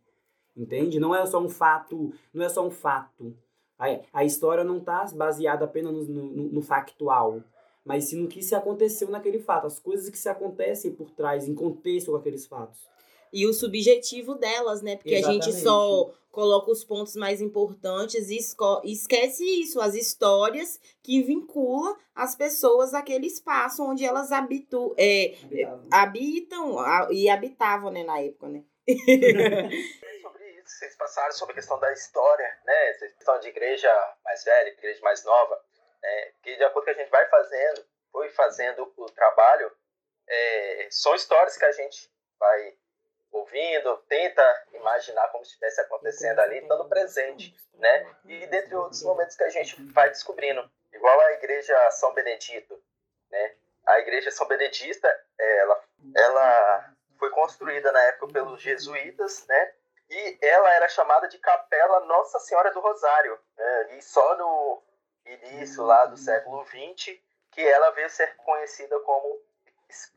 Entende? 0.55 0.97
Não 0.97 1.13
é 1.13 1.25
só 1.25 1.41
um 1.41 1.49
fato, 1.49 2.13
não 2.33 2.45
é 2.45 2.47
só 2.47 2.65
um 2.65 2.71
fato. 2.71 3.35
A, 3.77 3.87
a 4.13 4.23
história 4.23 4.63
não 4.63 4.77
está 4.77 5.03
baseada 5.13 5.65
apenas 5.65 6.07
no, 6.07 6.23
no, 6.23 6.43
no 6.53 6.61
factual 6.61 7.43
mas 7.85 8.05
sim 8.05 8.21
no 8.21 8.27
que 8.27 8.41
se 8.41 8.55
aconteceu 8.55 9.07
naquele 9.09 9.39
fato, 9.39 9.67
as 9.67 9.79
coisas 9.79 10.09
que 10.09 10.17
se 10.17 10.27
acontecem 10.27 10.91
por 10.91 11.11
trás, 11.11 11.47
em 11.47 11.53
contexto 11.53 12.11
com 12.11 12.17
aqueles 12.17 12.47
fatos. 12.47 12.89
E 13.31 13.45
o 13.45 13.53
subjetivo 13.53 14.33
delas, 14.35 14.81
né? 14.81 14.95
Porque 14.95 15.13
Exatamente. 15.13 15.49
a 15.49 15.51
gente 15.51 15.61
só 15.61 16.11
coloca 16.31 16.71
os 16.71 16.83
pontos 16.83 17.15
mais 17.15 17.41
importantes 17.41 18.29
e 18.29 18.37
esquece 18.37 19.43
isso, 19.43 19.79
as 19.79 19.93
histórias 19.93 20.79
que 21.01 21.21
vinculam 21.21 21.95
as 22.13 22.35
pessoas 22.35 22.93
àquele 22.93 23.27
espaço 23.27 23.83
onde 23.83 24.03
elas 24.03 24.31
habitu 24.31 24.93
é, 24.97 25.37
habitam 25.91 26.77
e 27.11 27.29
habitavam, 27.29 27.91
né, 27.91 28.03
na 28.03 28.19
época, 28.19 28.49
né? 28.49 28.63
sobre 30.21 30.49
isso, 30.51 30.65
vocês 30.65 30.95
passaram 30.97 31.31
sobre 31.33 31.53
a 31.53 31.55
questão 31.55 31.79
da 31.79 31.91
história, 31.93 32.47
né? 32.65 32.89
Essa 32.89 33.07
questão 33.07 33.39
de 33.39 33.47
igreja 33.47 33.89
mais 34.23 34.43
velha, 34.43 34.69
igreja 34.69 34.99
mais 35.01 35.23
nova 35.23 35.61
é, 36.03 36.31
que 36.41 36.55
de 36.55 36.63
acordo 36.63 36.85
com 36.85 36.91
a 36.91 36.93
gente 36.93 37.09
vai 37.09 37.27
fazendo, 37.27 37.85
foi 38.11 38.29
fazendo 38.29 38.93
o 38.97 39.05
trabalho, 39.11 39.71
é, 40.27 40.87
são 40.91 41.13
histórias 41.15 41.57
que 41.57 41.65
a 41.65 41.71
gente 41.71 42.09
vai 42.39 42.75
ouvindo, 43.31 43.97
tenta 44.07 44.65
imaginar 44.73 45.27
como 45.29 45.43
se 45.43 45.51
estivesse 45.51 45.81
acontecendo 45.81 46.39
ali, 46.39 46.59
estando 46.59 46.87
presente, 46.87 47.55
né? 47.73 48.15
E 48.25 48.47
dentre 48.47 48.75
outros 48.75 49.03
momentos 49.03 49.35
que 49.35 49.43
a 49.43 49.49
gente 49.49 49.81
vai 49.91 50.09
descobrindo, 50.09 50.69
igual 50.93 51.19
a 51.19 51.33
igreja 51.33 51.91
São 51.91 52.13
Benedito, 52.13 52.81
né? 53.29 53.55
A 53.85 53.99
igreja 53.99 54.31
São 54.31 54.47
Benedita, 54.47 55.07
ela, 55.37 55.83
ela 56.15 56.93
foi 57.19 57.29
construída 57.31 57.91
na 57.91 58.01
época 58.03 58.33
pelos 58.33 58.61
jesuítas, 58.61 59.45
né? 59.47 59.73
E 60.09 60.37
ela 60.41 60.73
era 60.73 60.87
chamada 60.87 61.27
de 61.27 61.37
Capela 61.39 62.01
Nossa 62.01 62.39
Senhora 62.39 62.71
do 62.71 62.79
Rosário. 62.79 63.39
Né? 63.57 63.97
E 63.97 64.01
só 64.01 64.37
no 64.37 64.83
início 65.25 65.83
lá 65.83 66.05
do 66.05 66.17
século 66.17 66.65
XX, 66.65 67.17
que 67.51 67.61
ela 67.61 67.91
veio 67.91 68.09
ser 68.09 68.35
conhecida 68.37 68.99
como 69.01 69.41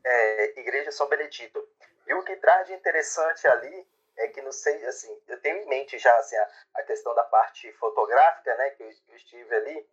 é, 0.03 0.59
Igreja 0.59 0.91
São 0.91 1.07
Benedito. 1.07 1.67
E 2.07 2.13
o 2.13 2.23
que 2.23 2.35
traz 2.37 2.67
de 2.67 2.73
interessante 2.73 3.47
ali 3.47 3.87
é 4.17 4.27
que 4.27 4.41
não 4.41 4.51
sei, 4.51 4.85
assim, 4.85 5.17
eu 5.27 5.39
tenho 5.41 5.57
em 5.57 5.65
mente 5.67 5.97
já 5.97 6.15
assim, 6.17 6.35
a, 6.35 6.49
a 6.75 6.83
questão 6.83 7.15
da 7.15 7.23
parte 7.23 7.71
fotográfica, 7.73 8.53
né, 8.55 8.71
que 8.71 8.83
eu, 8.83 8.89
eu 9.07 9.15
estive 9.15 9.55
ali, 9.55 9.89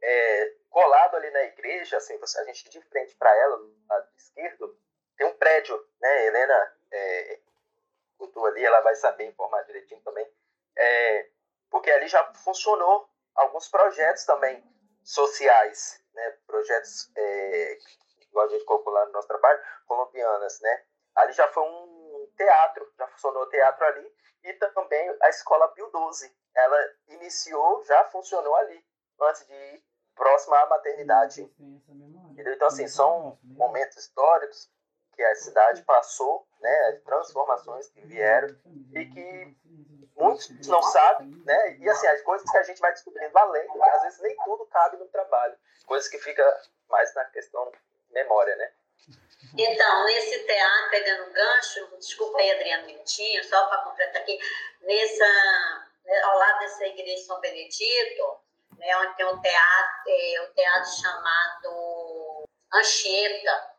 é, 0.00 0.52
colado 0.70 1.16
ali 1.16 1.30
na 1.30 1.42
igreja, 1.44 1.96
assim, 1.96 2.18
a 2.38 2.44
gente 2.44 2.68
de 2.68 2.80
frente 2.82 3.14
para 3.16 3.34
ela, 3.36 3.56
do 3.56 3.74
lado 3.88 4.08
esquerdo, 4.16 4.78
tem 5.16 5.26
um 5.26 5.36
prédio, 5.36 5.76
né, 6.00 6.26
Helena 6.26 6.76
é, 6.92 7.38
ali, 8.46 8.64
ela 8.64 8.80
vai 8.80 8.94
saber 8.94 9.24
informar 9.24 9.62
direitinho 9.62 10.00
também, 10.02 10.26
é, 10.76 11.28
porque 11.70 11.90
ali 11.90 12.06
já 12.06 12.32
funcionou 12.34 13.08
alguns 13.34 13.68
projetos 13.68 14.24
também 14.24 14.62
sociais, 15.02 16.02
né? 16.14 16.30
projetos, 16.46 17.10
é, 17.16 17.78
igual 18.22 18.46
a 18.46 18.48
gente 18.48 18.64
colocou 18.64 18.92
lá 18.92 19.06
no 19.06 19.12
nosso 19.12 19.28
trabalho, 19.28 19.60
colombianas, 19.86 20.60
né? 20.60 20.84
Ali 21.14 21.32
já 21.32 21.46
foi 21.48 21.62
um 21.62 22.28
teatro, 22.36 22.92
já 22.98 23.06
funcionou 23.08 23.48
teatro 23.48 23.84
ali, 23.86 24.14
e 24.42 24.52
também 24.54 25.16
a 25.22 25.28
escola 25.28 25.68
Pio 25.68 25.88
12. 25.90 26.34
Ela 26.54 26.78
iniciou, 27.08 27.82
já 27.84 28.04
funcionou 28.06 28.54
ali, 28.56 28.84
antes 29.20 29.46
de 29.46 29.52
ir 29.52 29.84
próxima 30.14 30.58
à 30.58 30.66
maternidade. 30.66 31.52
Então, 32.36 32.68
assim, 32.68 32.86
são 32.88 33.38
momentos 33.42 33.96
históricos 33.96 34.70
que 35.12 35.22
a 35.22 35.34
cidade 35.36 35.82
passou, 35.82 36.46
né, 36.60 36.92
transformações 37.04 37.88
que 37.88 38.00
vieram 38.02 38.48
e 38.92 39.06
que 39.06 39.56
muitos 40.24 40.68
não 40.68 40.82
sabem, 40.82 41.28
né? 41.44 41.76
E 41.78 41.88
assim, 41.88 42.06
as 42.06 42.22
coisas 42.22 42.50
que 42.50 42.56
a 42.56 42.62
gente 42.62 42.80
vai 42.80 42.92
descobrindo 42.92 43.38
além, 43.38 43.66
às 43.94 44.02
vezes 44.02 44.20
nem 44.20 44.36
tudo 44.44 44.66
cabe 44.66 44.96
no 44.96 45.06
trabalho, 45.08 45.56
coisas 45.86 46.08
que 46.08 46.18
fica 46.18 46.62
mais 46.88 47.14
na 47.14 47.24
questão 47.26 47.70
memória, 48.10 48.54
né? 48.56 48.72
Então, 49.56 50.04
nesse 50.04 50.44
teatro, 50.44 50.90
pegando 50.90 51.32
gancho, 51.32 51.96
desculpa 51.98 52.38
aí, 52.38 52.50
Adriano 52.50 52.86
Minutinho, 52.86 53.44
só 53.44 53.66
para 53.66 53.82
completar 53.82 54.22
aqui, 54.22 54.38
nessa, 54.80 55.88
né, 56.04 56.20
ao 56.22 56.38
lado 56.38 56.58
dessa 56.60 56.86
igreja 56.86 57.14
de 57.14 57.26
São 57.26 57.40
Benedito, 57.40 58.40
né, 58.78 58.96
onde 58.98 59.16
tem 59.16 59.26
um 59.26 59.40
teatro, 59.40 60.02
é, 60.08 60.42
um 60.42 60.54
teatro 60.54 60.90
chamado 60.90 62.48
Anchieta, 62.72 63.74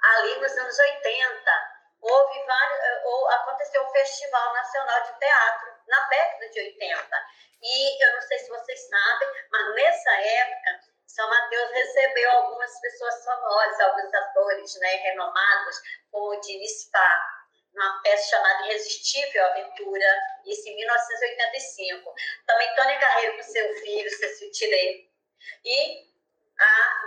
ali 0.00 0.40
nos 0.40 0.52
anos 0.52 0.78
80, 0.78 1.77
houve 2.00 2.42
vários, 2.44 2.80
eh, 2.80 3.02
ou 3.04 3.28
aconteceu 3.30 3.82
o 3.82 3.90
Festival 3.90 4.54
Nacional 4.54 5.02
de 5.02 5.18
Teatro 5.18 5.72
na 5.86 6.08
década 6.08 6.48
de 6.50 6.60
80. 6.60 7.26
E 7.60 8.04
eu 8.04 8.14
não 8.14 8.22
sei 8.22 8.38
se 8.38 8.48
vocês 8.48 8.88
sabem, 8.88 9.28
mas 9.50 9.74
nessa 9.74 10.10
época 10.12 10.80
São 11.06 11.28
Mateus 11.28 11.70
recebeu 11.72 12.30
algumas 12.30 12.80
pessoas 12.80 13.24
famosas, 13.24 13.80
alguns 13.80 14.14
atores 14.14 14.74
né, 14.76 14.96
renomados, 14.96 15.76
como 16.12 16.36
o 16.36 16.40
Diniz 16.40 16.88
Pá, 16.92 17.38
numa 17.74 18.00
peça 18.02 18.30
chamada 18.30 18.66
Irresistível 18.66 19.44
Aventura, 19.46 20.22
isso 20.44 20.68
em 20.68 20.76
1985. 20.76 22.14
Também 22.46 22.74
Tônia 22.76 22.98
Carreiro 22.98 23.36
com 23.36 23.42
seu 23.42 23.74
filho, 23.76 24.10
Cecil 24.10 24.52
Tirei. 24.52 25.08
E, 25.64 26.08
a, 26.60 27.02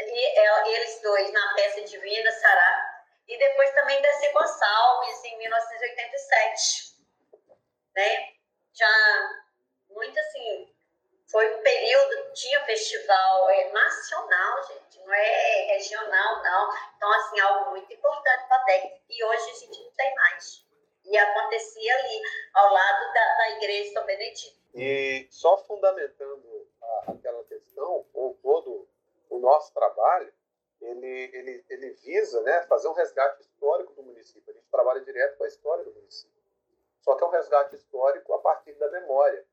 e 0.00 0.74
eles 0.74 1.00
dois 1.02 1.32
na 1.32 1.54
peça 1.54 1.82
Divina 1.82 2.30
Sará 2.32 2.87
e 3.28 3.38
depois 3.38 3.70
também 3.72 4.00
Descer 4.00 4.32
Gonçalves, 4.32 5.24
em 5.24 5.38
1987. 5.38 6.96
Né? 7.94 8.32
Já 8.72 8.88
muito 9.90 10.18
assim, 10.18 10.74
foi 11.30 11.54
um 11.54 11.62
período, 11.62 12.32
tinha 12.32 12.64
festival 12.64 13.50
é, 13.50 13.70
nacional, 13.70 14.62
gente, 14.64 14.98
não 15.00 15.12
é 15.12 15.74
regional, 15.74 16.42
não. 16.42 16.70
Então, 16.96 17.12
assim, 17.12 17.40
algo 17.40 17.70
muito 17.70 17.92
importante 17.92 18.48
para 18.48 18.56
a 18.56 18.64
DEC. 18.64 19.02
E 19.10 19.24
hoje 19.24 19.50
a 19.50 19.54
gente 19.54 19.82
não 19.82 19.90
tem 19.92 20.14
mais. 20.14 20.66
E 21.04 21.16
acontecia 21.16 21.94
ali, 21.96 22.22
ao 22.54 22.72
lado 22.72 23.12
da, 23.12 23.34
da 23.36 23.50
igreja 23.50 23.92
São 23.92 24.06
Benedito. 24.06 24.58
E 24.74 25.26
só 25.30 25.58
fundamentando 25.58 26.68
a, 26.82 27.12
aquela 27.12 27.44
questão, 27.44 28.06
ou 28.14 28.38
todo 28.42 28.88
o 29.28 29.38
nosso 29.38 29.72
trabalho, 29.74 30.32
ele, 30.80 31.30
ele, 31.32 31.64
ele 31.68 31.90
visa 31.90 32.40
né, 32.42 32.62
fazer 32.62 32.88
um 32.88 32.92
resgate 32.92 33.42
histórico 33.42 33.92
do 33.94 34.02
município. 34.02 34.50
A 34.50 34.52
gente 34.52 34.68
trabalha 34.70 35.00
direto 35.00 35.36
com 35.36 35.44
a 35.44 35.48
história 35.48 35.84
do 35.84 35.92
município. 35.92 36.38
Só 37.00 37.14
que 37.14 37.24
é 37.24 37.26
um 37.26 37.30
resgate 37.30 37.74
histórico 37.74 38.32
a 38.34 38.38
partir 38.38 38.72
da 38.74 38.90
memória. 38.90 39.44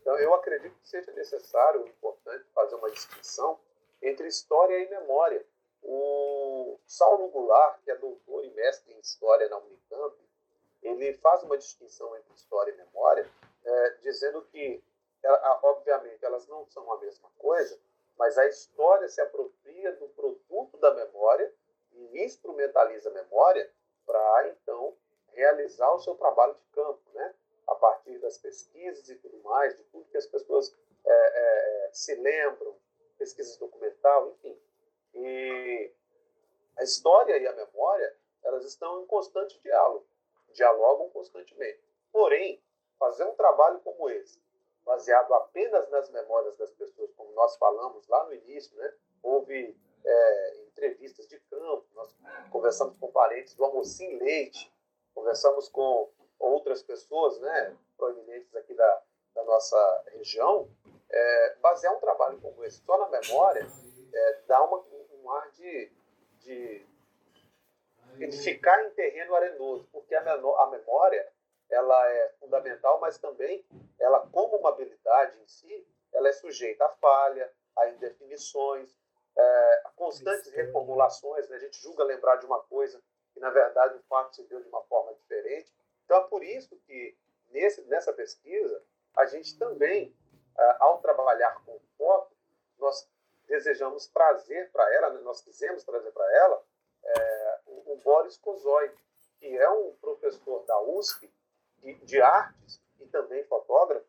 Então, 0.00 0.16
eu 0.18 0.34
acredito 0.34 0.74
que 0.80 0.88
seja 0.88 1.12
necessário, 1.12 1.86
importante, 1.86 2.44
fazer 2.54 2.74
uma 2.76 2.90
distinção 2.90 3.58
entre 4.00 4.26
história 4.26 4.78
e 4.78 4.88
memória. 4.88 5.44
O 5.82 6.78
Saulo 6.86 7.28
Goulart, 7.28 7.80
que 7.82 7.90
é 7.90 7.96
doutor 7.96 8.44
e 8.44 8.50
mestre 8.50 8.92
em 8.94 9.00
história 9.00 9.48
na 9.48 9.58
Unicamp, 9.58 10.16
ele 10.82 11.12
faz 11.14 11.42
uma 11.42 11.58
distinção 11.58 12.16
entre 12.16 12.32
história 12.34 12.72
e 12.72 12.76
memória, 12.76 13.30
é, 13.64 13.90
dizendo 14.00 14.42
que, 14.42 14.82
obviamente, 15.62 16.24
elas 16.24 16.46
não 16.46 16.66
são 16.66 16.90
a 16.92 16.98
mesma 16.98 17.28
coisa, 17.38 17.78
mas 18.18 18.36
a 18.36 18.46
história 18.46 19.08
se 19.08 19.20
apropria 19.20 19.92
do 19.92 20.08
produto 20.08 20.76
da 20.78 20.92
memória 20.92 21.52
e 21.92 22.24
instrumentaliza 22.24 23.10
a 23.10 23.12
memória 23.12 23.70
para, 24.04 24.48
então, 24.48 24.96
realizar 25.28 25.92
o 25.94 26.00
seu 26.00 26.14
trabalho 26.16 26.54
de 26.54 26.64
campo, 26.72 27.00
né? 27.12 27.34
a 27.68 27.74
partir 27.74 28.18
das 28.18 28.38
pesquisas 28.38 29.08
e 29.08 29.16
tudo 29.16 29.38
mais, 29.42 29.76
de 29.76 29.84
tudo 29.84 30.08
que 30.10 30.16
as 30.16 30.26
pessoas 30.26 30.74
é, 31.04 31.86
é, 31.86 31.90
se 31.92 32.14
lembram, 32.14 32.76
pesquisas 33.18 33.56
documental, 33.58 34.30
enfim. 34.30 34.58
E 35.14 35.92
a 36.78 36.82
história 36.82 37.36
e 37.36 37.46
a 37.46 37.52
memória, 37.52 38.16
elas 38.42 38.64
estão 38.64 39.02
em 39.02 39.06
constante 39.06 39.60
diálogo, 39.60 40.06
dialogam 40.54 41.10
constantemente. 41.10 41.82
Porém, 42.10 42.62
fazer 42.98 43.24
um 43.24 43.34
trabalho 43.34 43.80
como 43.80 44.08
esse, 44.08 44.40
baseado 44.88 45.34
apenas 45.34 45.86
nas 45.90 46.10
memórias 46.10 46.56
das 46.56 46.70
pessoas, 46.70 47.12
como 47.12 47.30
nós 47.32 47.54
falamos 47.56 48.08
lá 48.08 48.24
no 48.24 48.32
início, 48.32 48.74
né? 48.78 48.90
houve 49.22 49.78
é, 50.02 50.56
entrevistas 50.66 51.28
de 51.28 51.38
campo, 51.40 51.84
nós 51.94 52.16
conversamos 52.50 52.96
com 52.96 53.12
parentes 53.12 53.54
do 53.54 53.66
Amocim 53.66 54.16
Leite, 54.16 54.72
conversamos 55.14 55.68
com 55.68 56.10
outras 56.38 56.82
pessoas 56.82 57.38
né, 57.40 57.76
proeminentes 57.98 58.56
aqui 58.56 58.72
da, 58.72 59.02
da 59.34 59.44
nossa 59.44 60.04
região, 60.12 60.66
é, 61.10 61.56
basear 61.60 61.94
um 61.94 62.00
trabalho 62.00 62.40
como 62.40 62.64
esse 62.64 62.82
só 62.82 62.96
na 62.96 63.20
memória 63.20 63.66
é, 64.14 64.40
dá 64.46 64.64
uma, 64.64 64.82
um 65.22 65.30
ar 65.30 65.50
de, 65.50 65.92
de 66.40 66.86
edificar 68.18 68.86
em 68.86 68.90
terreno 68.92 69.34
arenoso, 69.34 69.86
porque 69.92 70.14
a, 70.14 70.22
menor, 70.22 70.58
a 70.60 70.70
memória 70.70 71.30
ela 71.70 72.10
é 72.10 72.28
fundamental, 72.40 72.98
mas 73.00 73.18
também 73.18 73.64
ela, 73.98 74.26
como 74.28 74.56
uma 74.56 74.70
habilidade 74.70 75.38
em 75.40 75.46
si, 75.46 75.86
ela 76.12 76.28
é 76.28 76.32
sujeita 76.32 76.84
a 76.86 76.88
falha, 76.90 77.52
a 77.76 77.88
indefinições, 77.90 78.96
é, 79.36 79.82
a 79.84 79.90
constantes 79.90 80.50
reformulações. 80.52 81.48
Né? 81.48 81.56
A 81.56 81.60
gente 81.60 81.80
julga 81.80 82.04
lembrar 82.04 82.36
de 82.36 82.46
uma 82.46 82.60
coisa 82.64 83.02
que, 83.32 83.40
na 83.40 83.50
verdade, 83.50 83.96
o 83.96 84.02
fato 84.08 84.36
se 84.36 84.42
deu 84.44 84.60
de 84.60 84.68
uma 84.68 84.82
forma 84.84 85.14
diferente. 85.14 85.72
Então, 86.04 86.16
é 86.18 86.28
por 86.28 86.42
isso 86.42 86.76
que, 86.86 87.16
nesse, 87.50 87.82
nessa 87.82 88.12
pesquisa, 88.12 88.82
a 89.16 89.26
gente 89.26 89.58
também, 89.58 90.14
é, 90.56 90.76
ao 90.80 91.00
trabalhar 91.00 91.62
com 91.64 91.78
foto, 91.96 92.34
nós 92.78 93.08
desejamos 93.46 94.06
trazer 94.08 94.70
para 94.70 94.94
ela, 94.94 95.10
né? 95.10 95.20
nós 95.20 95.40
quisemos 95.40 95.84
trazer 95.84 96.10
para 96.12 96.36
ela, 96.36 96.62
é, 97.04 97.60
o, 97.66 97.92
o 97.92 97.96
Boris 97.96 98.36
Kozoi, 98.38 98.90
que 99.38 99.56
é 99.56 99.70
um 99.70 99.94
professor 100.00 100.64
da 100.64 100.80
USP 100.82 101.32
de, 101.82 102.20
artes 102.20 102.82
e 103.00 103.06
também 103.06 103.44
fotógrafo, 103.44 104.06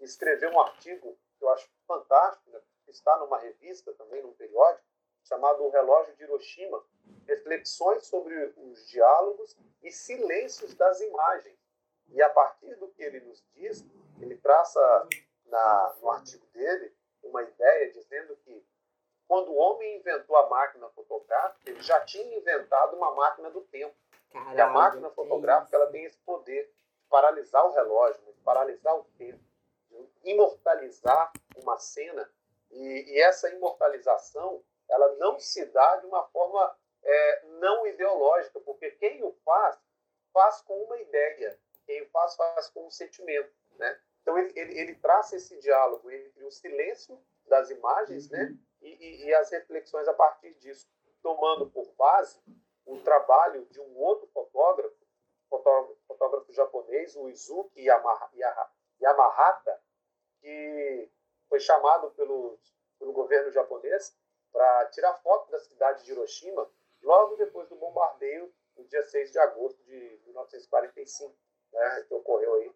escreveu 0.00 0.50
um 0.50 0.60
artigo 0.60 1.16
que 1.38 1.44
eu 1.44 1.50
acho 1.50 1.68
fantástico, 1.86 2.50
né, 2.50 2.60
que 2.84 2.90
está 2.90 3.16
numa 3.18 3.38
revista 3.38 3.92
também, 3.94 4.22
num 4.22 4.32
periódico, 4.32 4.84
chamado 5.24 5.62
O 5.64 5.70
Relógio 5.70 6.14
de 6.16 6.24
Hiroshima, 6.24 6.82
reflexões 7.26 8.06
sobre 8.06 8.34
os 8.56 8.88
diálogos 8.88 9.56
e 9.82 9.90
silêncios 9.90 10.74
das 10.74 11.00
imagens. 11.00 11.58
E 12.08 12.20
a 12.22 12.28
partir 12.30 12.74
do 12.76 12.88
que 12.88 13.02
ele 13.02 13.20
nos 13.20 13.44
diz, 13.54 13.84
ele 14.20 14.36
traça 14.36 15.08
na, 15.46 15.96
no 16.00 16.10
artigo 16.10 16.44
dele 16.46 16.92
uma 17.22 17.42
ideia 17.42 17.92
dizendo 17.92 18.36
que 18.36 18.64
quando 19.28 19.52
o 19.52 19.56
homem 19.56 19.98
inventou 19.98 20.36
a 20.36 20.48
máquina 20.48 20.88
fotográfica, 20.88 21.70
ele 21.70 21.80
já 21.82 22.00
tinha 22.00 22.36
inventado 22.36 22.96
uma 22.96 23.14
máquina 23.14 23.50
do 23.50 23.60
tempo. 23.60 23.94
Caralho, 24.32 24.58
e 24.58 24.60
a 24.60 24.66
máquina 24.68 25.10
fotográfica 25.10 25.76
ela 25.76 25.90
tem 25.90 26.04
esse 26.04 26.18
poder 26.18 26.72
paralisar 27.10 27.66
o 27.66 27.72
relógio, 27.72 28.22
de 28.22 28.32
paralisar 28.40 28.96
o 28.96 29.04
tempo, 29.18 29.44
de 29.90 30.08
imortalizar 30.30 31.32
uma 31.56 31.78
cena. 31.78 32.30
E, 32.70 33.14
e, 33.14 33.20
essa 33.20 33.50
imortalização 33.50 34.62
ela 34.88 35.16
não 35.16 35.38
se 35.38 35.66
dá 35.66 35.96
de 35.96 36.06
uma 36.06 36.24
forma 36.28 36.76
é, 37.02 37.46
não 37.60 37.86
ideológica, 37.86 38.60
porque 38.60 38.92
quem 38.92 39.22
o 39.24 39.32
faz, 39.44 39.78
faz 40.32 40.62
com 40.62 40.74
uma 40.84 40.98
ideia, 41.00 41.58
quem 41.86 42.02
o 42.02 42.10
faz, 42.10 42.36
faz 42.36 42.68
com 42.68 42.86
um 42.86 42.90
sentimento. 42.90 43.52
Né? 43.76 44.00
Então, 44.22 44.38
ele, 44.38 44.52
ele, 44.58 44.78
ele 44.78 44.94
traça 44.96 45.36
esse 45.36 45.58
diálogo 45.58 46.10
entre 46.10 46.44
o 46.44 46.50
silêncio 46.50 47.20
das 47.46 47.70
imagens 47.70 48.30
né? 48.30 48.44
uhum. 48.44 48.58
e, 48.82 48.88
e, 48.88 49.24
e 49.26 49.34
as 49.34 49.50
reflexões 49.50 50.06
a 50.06 50.14
partir 50.14 50.54
disso, 50.54 50.86
tomando 51.22 51.68
por 51.70 51.90
base 51.94 52.40
o 52.86 52.98
trabalho 52.98 53.66
de 53.66 53.80
um 53.80 53.98
outro 53.98 54.26
fotógrafo, 54.28 54.96
fotógrafo, 55.50 55.96
fotógrafo 56.06 56.52
japonês, 56.52 57.16
o 57.16 57.28
Izuki 57.28 57.82
Yamahata, 57.82 59.82
que 60.40 61.10
foi 61.48 61.60
chamado 61.60 62.10
pelo, 62.12 62.58
pelo 62.98 63.12
governo 63.12 63.50
japonês 63.50 64.16
para 64.52 64.86
tirar 64.86 65.14
foto 65.14 65.50
da 65.50 65.58
cidade 65.58 66.04
de 66.04 66.12
Hiroshima 66.12 66.70
logo 67.02 67.36
depois 67.36 67.68
do 67.68 67.76
bombardeio, 67.76 68.52
no 68.76 68.84
dia 68.84 69.02
6 69.02 69.32
de 69.32 69.38
agosto 69.38 69.82
de 69.82 70.20
1945, 70.26 71.34
né, 71.72 72.04
que 72.06 72.14
ocorreu 72.14 72.54
aí 72.54 72.74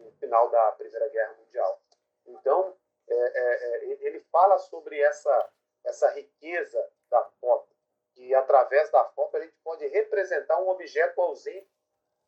no 0.00 0.10
final 0.12 0.50
da 0.50 0.72
Primeira 0.72 1.08
Guerra 1.08 1.34
Mundial. 1.34 1.80
Então, 2.26 2.76
é, 3.08 3.14
é, 3.14 3.92
é 3.92 4.06
ele 4.06 4.20
fala 4.32 4.58
sobre 4.58 5.00
essa, 5.00 5.50
essa 5.84 6.10
riqueza 6.10 6.90
da 7.08 7.22
foto, 7.40 7.68
que 8.14 8.34
através 8.34 8.90
da 8.90 9.04
foto 9.04 9.36
a 9.36 9.40
gente 9.40 9.56
pode 9.62 9.86
representar 9.86 10.60
um 10.60 10.68
objeto 10.68 11.20
ausente 11.20 11.70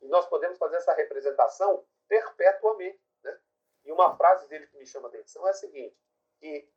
e 0.01 0.07
nós 0.07 0.25
podemos 0.27 0.57
fazer 0.57 0.77
essa 0.77 0.93
representação 0.93 1.85
perpetuamente. 2.07 3.01
Né? 3.23 3.39
E 3.85 3.91
uma 3.91 4.15
frase 4.15 4.47
dele 4.47 4.67
que 4.67 4.77
me 4.77 4.85
chama 4.85 5.07
a 5.07 5.09
atenção 5.09 5.47
é 5.47 5.51
a 5.51 5.53
seguinte, 5.53 5.97
que 6.39 6.69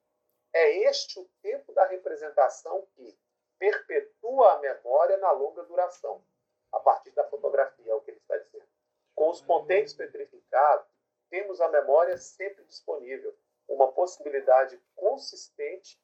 é 0.52 0.88
este 0.88 1.18
o 1.18 1.28
tempo 1.40 1.72
da 1.72 1.87
representação 1.87 2.87
que 2.94 3.18
perpetua 3.58 4.54
a 4.54 4.58
memória 4.58 5.16
na 5.18 5.30
longa 5.30 5.62
duração, 5.64 6.24
a 6.72 6.80
partir 6.80 7.11
da 7.12 7.24
fotografia, 7.28 7.92
é 7.92 7.94
o 7.94 8.00
que 8.00 8.11
ele 8.11 8.18
está 8.18 8.37
dizendo. 8.37 8.68
Com 9.14 9.30
os 9.30 9.40
contentes 9.40 9.94
petrificados, 9.94 10.87
temos 11.30 11.61
a 11.61 11.68
memória 11.68 12.16
sempre 12.18 12.64
disponível, 12.64 13.35
uma 13.68 13.92
possibilidade 13.92 14.82
consistente 14.94 15.98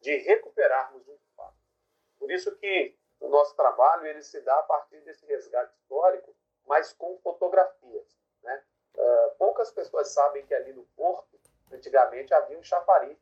de 0.00 0.16
recuperarmos 0.18 1.08
um 1.08 1.18
fato. 1.34 1.56
Por 2.18 2.30
isso 2.30 2.54
que 2.56 2.96
o 3.20 3.28
nosso 3.28 3.56
trabalho 3.56 4.06
ele 4.06 4.22
se 4.22 4.40
dá 4.42 4.58
a 4.58 4.62
partir 4.62 5.00
desse 5.00 5.26
resgate 5.26 5.74
histórico 5.74 6.36
mas 6.68 6.92
com 6.92 7.18
fotografias. 7.18 8.16
Né? 8.42 8.62
Uh, 8.94 9.30
poucas 9.38 9.70
pessoas 9.70 10.08
sabem 10.08 10.44
que 10.46 10.54
ali 10.54 10.72
no 10.72 10.84
Porto, 10.96 11.40
antigamente, 11.72 12.34
havia 12.34 12.58
um 12.58 12.62
chafariz. 12.62 13.18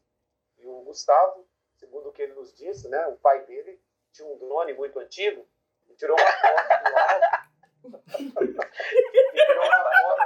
E 0.58 0.66
o 0.66 0.82
Gustavo, 0.82 1.46
segundo 1.76 2.08
o 2.08 2.12
que 2.12 2.22
ele 2.22 2.34
nos 2.34 2.54
disse, 2.54 2.88
né, 2.88 3.06
o 3.06 3.16
pai 3.16 3.44
dele 3.44 3.80
tinha 4.12 4.26
um 4.26 4.36
drone 4.38 4.72
muito 4.74 4.98
antigo 4.98 5.46
e 5.88 5.94
tirou 5.94 6.16
uma 6.18 6.32
foto 6.32 6.68
do 6.82 6.96
alto. 6.98 7.46
e 9.32 9.44
tirou 9.44 9.64
uma 9.64 9.84
foto. 9.84 10.16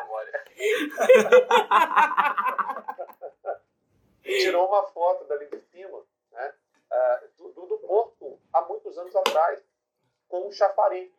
tirou 4.22 4.66
uma 4.68 4.86
foto 4.88 5.24
dali 5.24 5.46
de 5.46 5.60
cima, 5.62 6.04
né, 6.30 6.54
uh, 6.92 7.28
do, 7.36 7.66
do 7.66 7.78
Porto, 7.78 8.40
há 8.52 8.62
muitos 8.62 8.96
anos 8.96 9.14
atrás, 9.16 9.62
com 10.28 10.46
um 10.46 10.52
chafariz. 10.52 11.12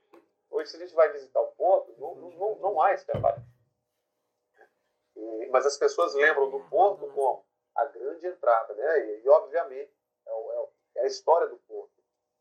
Hoje, 0.50 0.72
se 0.72 0.78
a 0.78 0.80
gente 0.80 0.94
vai 0.94 1.12
visitar 1.12 1.41
não, 2.72 2.82
há 2.82 2.94
esse 2.94 3.06
trabalho. 3.06 3.44
E, 5.16 5.50
mas 5.52 5.66
as 5.66 5.78
pessoas 5.78 6.14
lembram 6.14 6.50
do 6.50 6.60
porto 6.70 7.08
como 7.14 7.46
a 7.76 7.86
grande 7.86 8.26
entrada, 8.28 8.74
né? 8.74 9.00
E, 9.06 9.24
e 9.24 9.30
obviamente, 9.30 9.92
é, 10.26 10.32
o, 10.32 10.52
é, 10.96 11.00
é, 11.00 11.04
a 11.04 11.08
história 11.08 11.48
do 11.48 11.58
porto 11.58 11.92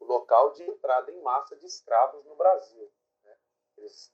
o 0.01 0.05
local 0.07 0.53
de 0.53 0.64
entrada 0.64 1.11
em 1.12 1.21
massa 1.21 1.55
de 1.57 1.66
escravos 1.66 2.25
no 2.25 2.35
Brasil. 2.35 2.90
Né? 3.23 3.37
Eles, 3.77 4.11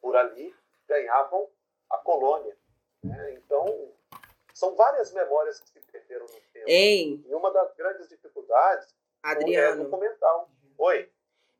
por 0.00 0.16
ali, 0.16 0.54
ganhavam 0.88 1.48
a 1.88 1.98
colônia. 1.98 2.56
Né? 3.02 3.34
Então, 3.34 3.94
são 4.52 4.74
várias 4.74 5.12
memórias 5.12 5.60
que 5.60 5.68
se 5.68 5.80
perderam 5.80 6.26
no 6.26 6.40
tempo. 6.52 6.64
Ei. 6.66 7.24
E 7.24 7.34
uma 7.34 7.52
das 7.52 7.72
grandes 7.74 8.08
dificuldades 8.08 8.92
Adriano. 9.22 9.82
é 9.82 9.84
documental. 9.84 10.39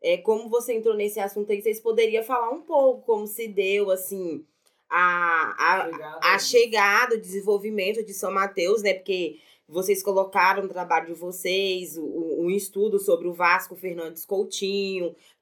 É, 0.03 0.17
como 0.17 0.49
você 0.49 0.75
entrou 0.75 0.95
nesse 0.95 1.21
assunto 1.21 1.53
aí, 1.53 1.61
vocês 1.61 1.81
poderiam 1.81 2.25
falar 2.25 2.51
um 2.51 2.63
pouco 2.63 3.03
como 3.03 3.27
se 3.27 3.47
deu, 3.49 3.91
assim, 3.91 4.45
a, 4.89 5.55
a, 5.59 5.91
chegada, 5.91 6.19
a 6.23 6.39
chegada, 6.39 7.15
o 7.15 7.21
desenvolvimento 7.21 8.05
de 8.05 8.13
São 8.13 8.33
Mateus, 8.33 8.83
né? 8.83 8.95
Porque 8.95 9.39
vocês 9.69 10.03
colocaram 10.03 10.65
no 10.65 10.69
trabalho 10.69 11.07
de 11.07 11.15
vocês 11.15 11.97
um, 11.97 12.47
um 12.47 12.51
estudo 12.51 12.99
sobre 12.99 13.29
o 13.29 13.33
Vasco 13.33 13.77
Fernandes 13.77 14.25
Coutinho, 14.25 15.15
que 15.15 15.39